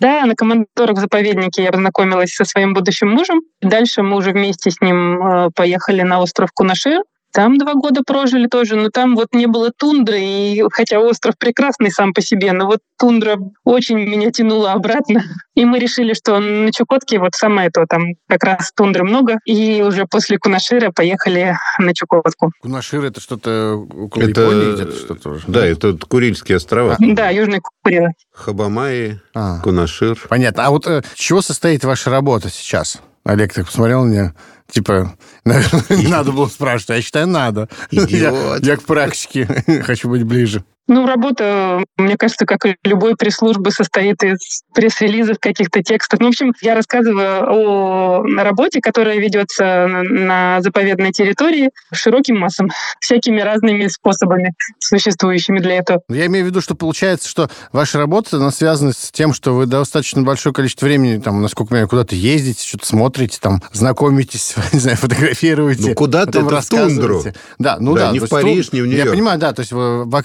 Да, 0.00 0.26
на 0.26 0.34
командорах 0.34 0.98
в 0.98 1.02
заповеднике 1.40 1.62
я 1.62 1.72
познакомилась 1.72 2.34
со 2.34 2.44
своим 2.44 2.74
будущим 2.74 3.10
мужем. 3.10 3.40
Дальше 3.60 4.02
мы 4.02 4.16
уже 4.16 4.32
вместе 4.32 4.70
с 4.70 4.80
ним 4.80 5.20
э, 5.22 5.50
поехали 5.54 6.02
на 6.02 6.20
остров 6.20 6.50
Кунашир. 6.52 7.02
Там 7.32 7.58
два 7.58 7.74
года 7.74 8.02
прожили 8.04 8.46
тоже, 8.46 8.76
но 8.76 8.90
там 8.90 9.14
вот 9.14 9.28
не 9.32 9.46
было 9.46 9.70
тундры, 9.70 10.20
и 10.20 10.62
хотя 10.72 11.00
остров 11.00 11.34
прекрасный 11.38 11.90
сам 11.90 12.12
по 12.12 12.20
себе, 12.20 12.52
но 12.52 12.66
вот 12.66 12.80
тундра 12.98 13.38
очень 13.64 13.98
меня 13.98 14.30
тянула 14.30 14.72
обратно. 14.72 15.22
И 15.54 15.64
мы 15.64 15.78
решили, 15.78 16.14
что 16.14 16.38
на 16.38 16.72
Чукотке 16.72 17.18
вот 17.18 17.34
самое 17.34 17.70
то, 17.70 17.84
там 17.88 18.14
как 18.28 18.42
раз 18.44 18.72
тундры 18.72 19.04
много, 19.04 19.38
и 19.44 19.82
уже 19.82 20.06
после 20.06 20.38
Кунашира 20.38 20.90
поехали 20.90 21.56
на 21.78 21.94
Чукотку. 21.94 22.52
Кунашир— 22.60 23.04
это 23.06 23.20
что-то 23.20 23.76
около 23.76 24.22
это... 24.22 24.40
Японии 24.42 24.74
где-то 24.74 24.96
что-то 24.96 25.28
уже? 25.30 25.44
Да, 25.46 25.66
это 25.66 25.96
Курильские 25.96 26.56
острова. 26.56 26.94
А. 26.94 26.96
Да, 26.98 27.30
Южные 27.30 27.60
Курилы. 27.82 28.10
Хабамаи, 28.32 29.20
а. 29.34 29.60
Кунашир. 29.60 30.18
Понятно. 30.28 30.66
А 30.66 30.70
вот 30.70 30.86
э, 30.86 31.02
чего 31.14 31.42
состоит 31.42 31.84
ваша 31.84 32.10
работа 32.10 32.48
сейчас? 32.50 33.00
Олег 33.24 33.52
так 33.52 33.66
посмотрел 33.66 34.04
на 34.04 34.08
меня, 34.10 34.34
типа, 34.70 35.14
наверное, 35.44 35.84
не 35.90 36.08
надо 36.08 36.32
было 36.32 36.46
спрашивать, 36.46 36.90
а 36.90 36.96
я 36.96 37.02
считаю, 37.02 37.26
надо. 37.26 37.68
Я, 37.90 38.56
я 38.60 38.76
к 38.76 38.82
практике 38.82 39.46
хочу 39.84 40.08
быть 40.08 40.24
ближе. 40.24 40.64
Ну, 40.90 41.06
работа, 41.06 41.84
мне 41.96 42.16
кажется, 42.16 42.46
как 42.46 42.66
и 42.66 42.74
любой 42.82 43.14
пресс-службы, 43.14 43.70
состоит 43.70 44.24
из 44.24 44.64
пресс-релизов, 44.74 45.38
каких-то 45.38 45.84
текстов. 45.84 46.18
Ну, 46.18 46.26
в 46.26 46.28
общем, 46.30 46.52
я 46.62 46.74
рассказываю 46.74 47.46
о 47.48 48.24
работе, 48.42 48.80
которая 48.80 49.18
ведется 49.18 49.86
на 49.86 50.60
заповедной 50.62 51.12
территории 51.12 51.70
широким 51.94 52.40
массам, 52.40 52.70
всякими 52.98 53.40
разными 53.40 53.86
способами, 53.86 54.52
существующими 54.80 55.60
для 55.60 55.76
этого. 55.76 56.00
Я 56.08 56.26
имею 56.26 56.46
в 56.46 56.48
виду, 56.48 56.60
что 56.60 56.74
получается, 56.74 57.28
что 57.28 57.48
ваша 57.70 57.98
работа, 57.98 58.38
она 58.38 58.50
связана 58.50 58.92
с 58.92 59.12
тем, 59.12 59.32
что 59.32 59.54
вы 59.54 59.66
достаточно 59.66 60.22
большое 60.22 60.52
количество 60.52 60.86
времени, 60.86 61.20
там, 61.20 61.40
насколько 61.40 61.76
я 61.76 61.86
куда-то 61.86 62.16
ездите, 62.16 62.66
что-то 62.66 62.88
смотрите, 62.88 63.38
там, 63.40 63.62
знакомитесь, 63.72 64.56
не 64.72 64.80
знаю, 64.80 64.96
фотографируете. 64.96 65.90
Ну, 65.90 65.94
куда-то 65.94 66.40
это 66.40 66.60
в 66.60 66.66
тундру. 66.66 67.22
Да, 67.60 67.76
ну 67.78 67.94
да. 67.94 68.08
да 68.08 68.12
не 68.12 68.18
в 68.18 68.28
Париж, 68.28 68.72
не 68.72 68.80
в 68.80 68.86
Нью-Йорк. 68.88 69.06
Я 69.06 69.12
понимаю, 69.12 69.38
да, 69.38 69.52
то 69.52 69.60
есть 69.60 69.70
в, 69.70 70.04
в 70.04 70.16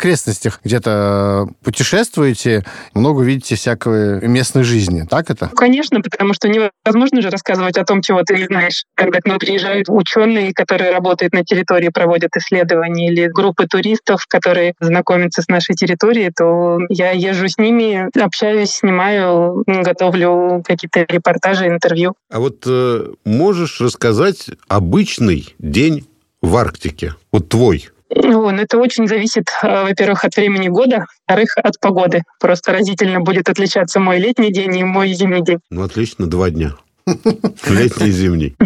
окрестностях 0.56 0.60
где-то 0.64 1.48
путешествуете, 1.64 2.64
много 2.94 3.24
видите 3.24 3.56
всякой 3.56 4.28
местной 4.28 4.64
жизни. 4.64 5.06
Так 5.10 5.30
это? 5.30 5.50
Конечно, 5.56 6.02
потому 6.02 6.34
что 6.34 6.48
невозможно 6.50 7.22
же 7.22 7.30
рассказывать 7.30 7.78
о 7.78 7.86
том, 7.86 8.02
чего 8.02 8.22
ты 8.24 8.38
не 8.38 8.46
знаешь. 8.46 8.84
Когда 8.96 9.20
к 9.20 9.26
нам 9.26 9.40
приезжают 9.40 9.88
ученые, 9.90 10.54
которые 10.54 10.92
работают 10.92 11.34
на 11.34 11.44
территории, 11.44 11.90
проводят 11.90 12.32
исследования, 12.36 13.10
или 13.10 13.28
группы 13.28 13.68
туристов, 13.68 14.26
которые 14.28 14.74
знакомятся 14.80 15.42
с 15.42 15.48
нашей 15.48 15.76
территорией, 15.76 16.32
то 16.36 16.80
я 16.90 17.12
езжу 17.12 17.48
с 17.48 17.58
ними, 17.58 18.10
общаюсь, 18.20 18.72
снимаю, 18.72 19.64
готовлю 19.66 20.64
какие-то 20.66 21.06
репортажи, 21.08 21.68
интервью. 21.68 22.16
А 22.32 22.40
вот 22.40 22.64
э, 22.66 23.08
можешь 23.24 23.82
рассказать 23.82 24.50
обычный 24.68 25.56
день 25.60 26.08
в 26.42 26.56
Арктике? 26.56 27.14
Вот 27.32 27.50
твой. 27.50 27.90
Ну, 28.10 28.50
это 28.50 28.78
очень 28.78 29.08
зависит, 29.08 29.46
э, 29.64 29.84
во-первых, 29.84 30.26
от 30.26 30.36
времени 30.36 30.68
года, 30.68 31.06
во-вторых, 31.28 31.58
от 31.58 31.80
погоды. 31.80 32.24
Просто 32.40 32.72
разительно 32.72 33.20
будет 33.20 33.50
отличаться 33.50 34.00
мой 34.00 34.20
летний 34.20 34.52
день 34.52 34.78
и 34.78 34.84
мой 34.84 35.14
зимний 35.14 35.42
день. 35.42 35.60
Ну, 35.72 35.84
отлично, 35.84 36.28
два 36.28 36.50
дня. 36.50 36.76
Летний 37.08 38.08
и 38.08 38.12
зимний. 38.12 38.56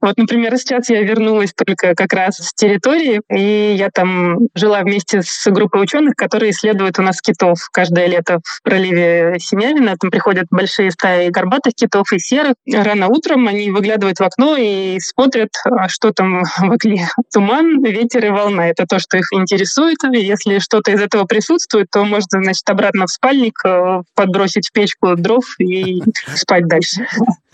Вот, 0.00 0.16
например, 0.16 0.56
сейчас 0.56 0.88
я 0.88 1.02
вернулась 1.02 1.52
только 1.52 1.94
как 1.94 2.12
раз 2.12 2.36
с 2.36 2.52
территории, 2.54 3.20
и 3.30 3.74
я 3.76 3.90
там 3.90 4.38
жила 4.54 4.80
вместе 4.80 5.22
с 5.22 5.50
группой 5.50 5.82
ученых, 5.82 6.14
которые 6.16 6.50
исследуют 6.50 6.98
у 6.98 7.02
нас 7.02 7.20
китов 7.20 7.68
каждое 7.72 8.06
лето 8.06 8.40
в 8.44 8.62
проливе 8.62 9.36
Семявина. 9.38 9.96
Там 9.98 10.10
приходят 10.10 10.46
большие 10.50 10.90
стаи 10.90 11.28
горбатых 11.28 11.74
китов 11.74 12.12
и 12.12 12.18
серых. 12.18 12.54
Рано 12.72 13.08
утром 13.08 13.46
они 13.46 13.70
выглядывают 13.70 14.18
в 14.18 14.22
окно 14.22 14.56
и 14.56 14.98
смотрят, 15.00 15.50
а 15.64 15.88
что 15.88 16.12
там 16.12 16.42
в 16.58 16.72
окне. 16.72 17.08
Туман, 17.32 17.82
ветер 17.84 18.26
и 18.26 18.30
волна. 18.30 18.68
Это 18.68 18.86
то, 18.86 18.98
что 18.98 19.16
их 19.18 19.32
интересует. 19.32 19.98
И 20.12 20.18
если 20.18 20.58
что-то 20.58 20.90
из 20.92 21.00
этого 21.00 21.24
присутствует, 21.24 21.88
то 21.92 22.04
можно, 22.04 22.42
значит, 22.42 22.68
обратно 22.68 23.06
в 23.06 23.10
спальник 23.10 23.60
э, 23.64 24.02
подбросить 24.14 24.68
в 24.68 24.72
печку 24.72 25.14
дров 25.16 25.44
и 25.58 26.02
спать 26.34 26.66
дальше. 26.66 27.06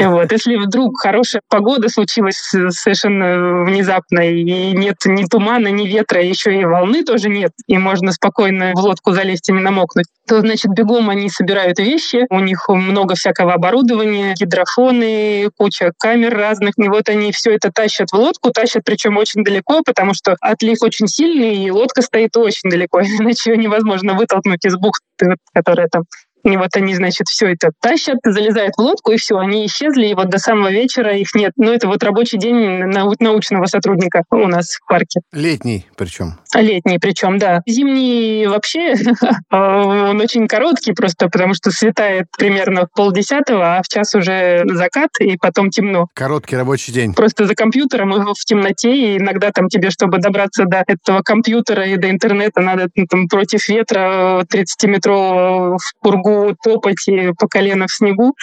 Вот. 0.17 0.33
Если 0.33 0.57
вдруг 0.57 0.99
хорошая 0.99 1.43
погода 1.49 1.89
случилась 1.89 2.37
совершенно 2.37 3.65
внезапно, 3.65 4.21
и 4.21 4.73
нет 4.73 4.97
ни 5.05 5.25
тумана, 5.25 5.69
ни 5.69 5.87
ветра, 5.87 6.23
еще 6.23 6.59
и 6.59 6.65
волны 6.65 7.03
тоже 7.03 7.29
нет, 7.29 7.53
и 7.67 7.77
можно 7.77 8.13
спокойно 8.13 8.73
в 8.75 8.79
лодку 8.79 9.13
залезть 9.13 9.49
и 9.49 9.53
не 9.53 9.61
намокнуть, 9.61 10.07
то, 10.27 10.41
значит, 10.41 10.73
бегом 10.73 11.11
они 11.11 11.29
собирают 11.29 11.79
вещи, 11.79 12.27
у 12.31 12.41
них 12.41 12.69
много 12.69 13.15
всякого 13.15 13.55
оборудования, 13.55 14.35
гидрофоны, 14.39 15.51
куча 15.57 15.93
камер 15.99 16.37
разных, 16.37 16.75
и 16.79 16.89
вот 16.89 17.09
они 17.09 17.33
все 17.33 17.55
это 17.55 17.71
тащат 17.73 18.11
в 18.11 18.15
лодку, 18.15 18.51
тащат 18.51 18.83
причем 18.85 19.17
очень 19.17 19.45
далеко, 19.45 19.83
потому 19.85 20.15
что 20.15 20.37
отлив 20.41 20.79
очень 20.83 21.09
сильный, 21.09 21.57
и 21.57 21.71
лодка 21.71 22.03
стоит 22.03 22.37
очень 22.37 22.71
далеко, 22.71 23.01
иначе 23.03 23.53
ее 23.53 23.57
невозможно 23.57 24.15
вытолкнуть 24.15 24.65
из 24.65 24.77
бухты, 24.77 25.37
которая 25.53 25.89
там 25.89 26.05
и 26.53 26.57
вот 26.57 26.77
они, 26.77 26.95
значит, 26.95 27.27
все 27.29 27.53
это 27.53 27.71
тащат, 27.81 28.19
залезают 28.25 28.75
в 28.77 28.81
лодку, 28.81 29.13
и 29.13 29.17
все, 29.17 29.37
они 29.37 29.67
исчезли, 29.67 30.07
и 30.07 30.15
вот 30.15 30.29
до 30.29 30.39
самого 30.39 30.71
вечера 30.71 31.17
их 31.17 31.35
нет. 31.35 31.53
Ну, 31.57 31.73
это 31.73 31.89
вот 31.89 32.03
рабочий 32.03 32.39
день 32.39 32.85
нау- 32.85 33.15
научного 33.19 33.67
сотрудника 33.67 34.23
у 34.31 34.47
нас 34.47 34.77
в 34.77 34.89
парке. 34.89 35.21
Летний 35.33 35.87
причем. 35.97 36.39
Летний 36.55 36.99
причем, 36.99 37.39
да. 37.39 37.63
Зимний 37.67 38.47
вообще, 38.47 38.95
он 39.51 40.21
очень 40.21 40.47
короткий 40.47 40.93
просто, 40.93 41.29
потому 41.29 41.55
что 41.55 41.71
светает 41.71 42.27
примерно 42.39 42.87
в 42.87 42.93
полдесятого, 42.95 43.77
а 43.77 43.83
в 43.83 43.89
час 43.89 44.15
уже 44.15 44.63
закат, 44.67 45.11
и 45.21 45.37
потом 45.37 45.71
темно. 45.71 46.07
Короткий 46.15 46.57
рабочий 46.57 46.93
день. 46.93 47.15
Просто 47.15 47.47
за 47.47 47.55
компьютером 47.55 48.13
в 48.13 48.45
темноте, 48.45 48.95
и 48.95 49.19
иногда 49.19 49.51
там 49.51 49.69
тебе, 49.69 49.91
чтобы 49.91 50.19
добраться 50.19 50.65
до 50.65 50.85
этого 50.87 51.23
компьютера 51.23 51.85
и 51.87 51.97
до 51.97 52.11
интернета, 52.11 52.61
надо 52.61 52.89
ну, 52.95 53.07
там 53.09 53.29
против 53.29 53.69
ветра 53.69 54.45
30-метрового 54.53 55.79
в 55.79 56.01
пургу 56.01 56.36
топать 56.63 57.09
и 57.09 57.33
по 57.39 57.49
колено 57.49 57.87
в 57.87 57.93
снегу. 57.93 58.37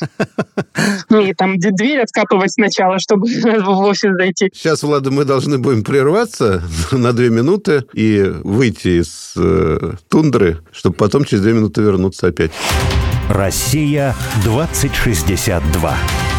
И 1.10 1.34
там 1.34 1.58
дверь 1.58 2.00
откапывать 2.00 2.52
сначала, 2.52 2.98
чтобы 2.98 3.26
в 3.42 3.68
офис 3.82 4.12
зайти. 4.12 4.50
Сейчас, 4.54 4.82
Влада, 4.82 5.10
мы 5.10 5.24
должны 5.24 5.58
будем 5.58 5.84
прерваться 5.84 6.62
на 6.92 7.12
две 7.12 7.30
минуты 7.30 7.84
и 7.92 8.22
выйти 8.44 9.00
из 9.00 9.32
э, 9.36 9.94
тундры, 10.08 10.58
чтобы 10.72 10.96
потом 10.96 11.24
через 11.24 11.42
две 11.42 11.52
минуты 11.52 11.82
вернуться 11.82 12.28
опять. 12.28 12.52
Россия 13.28 14.14
2062. 14.44 16.29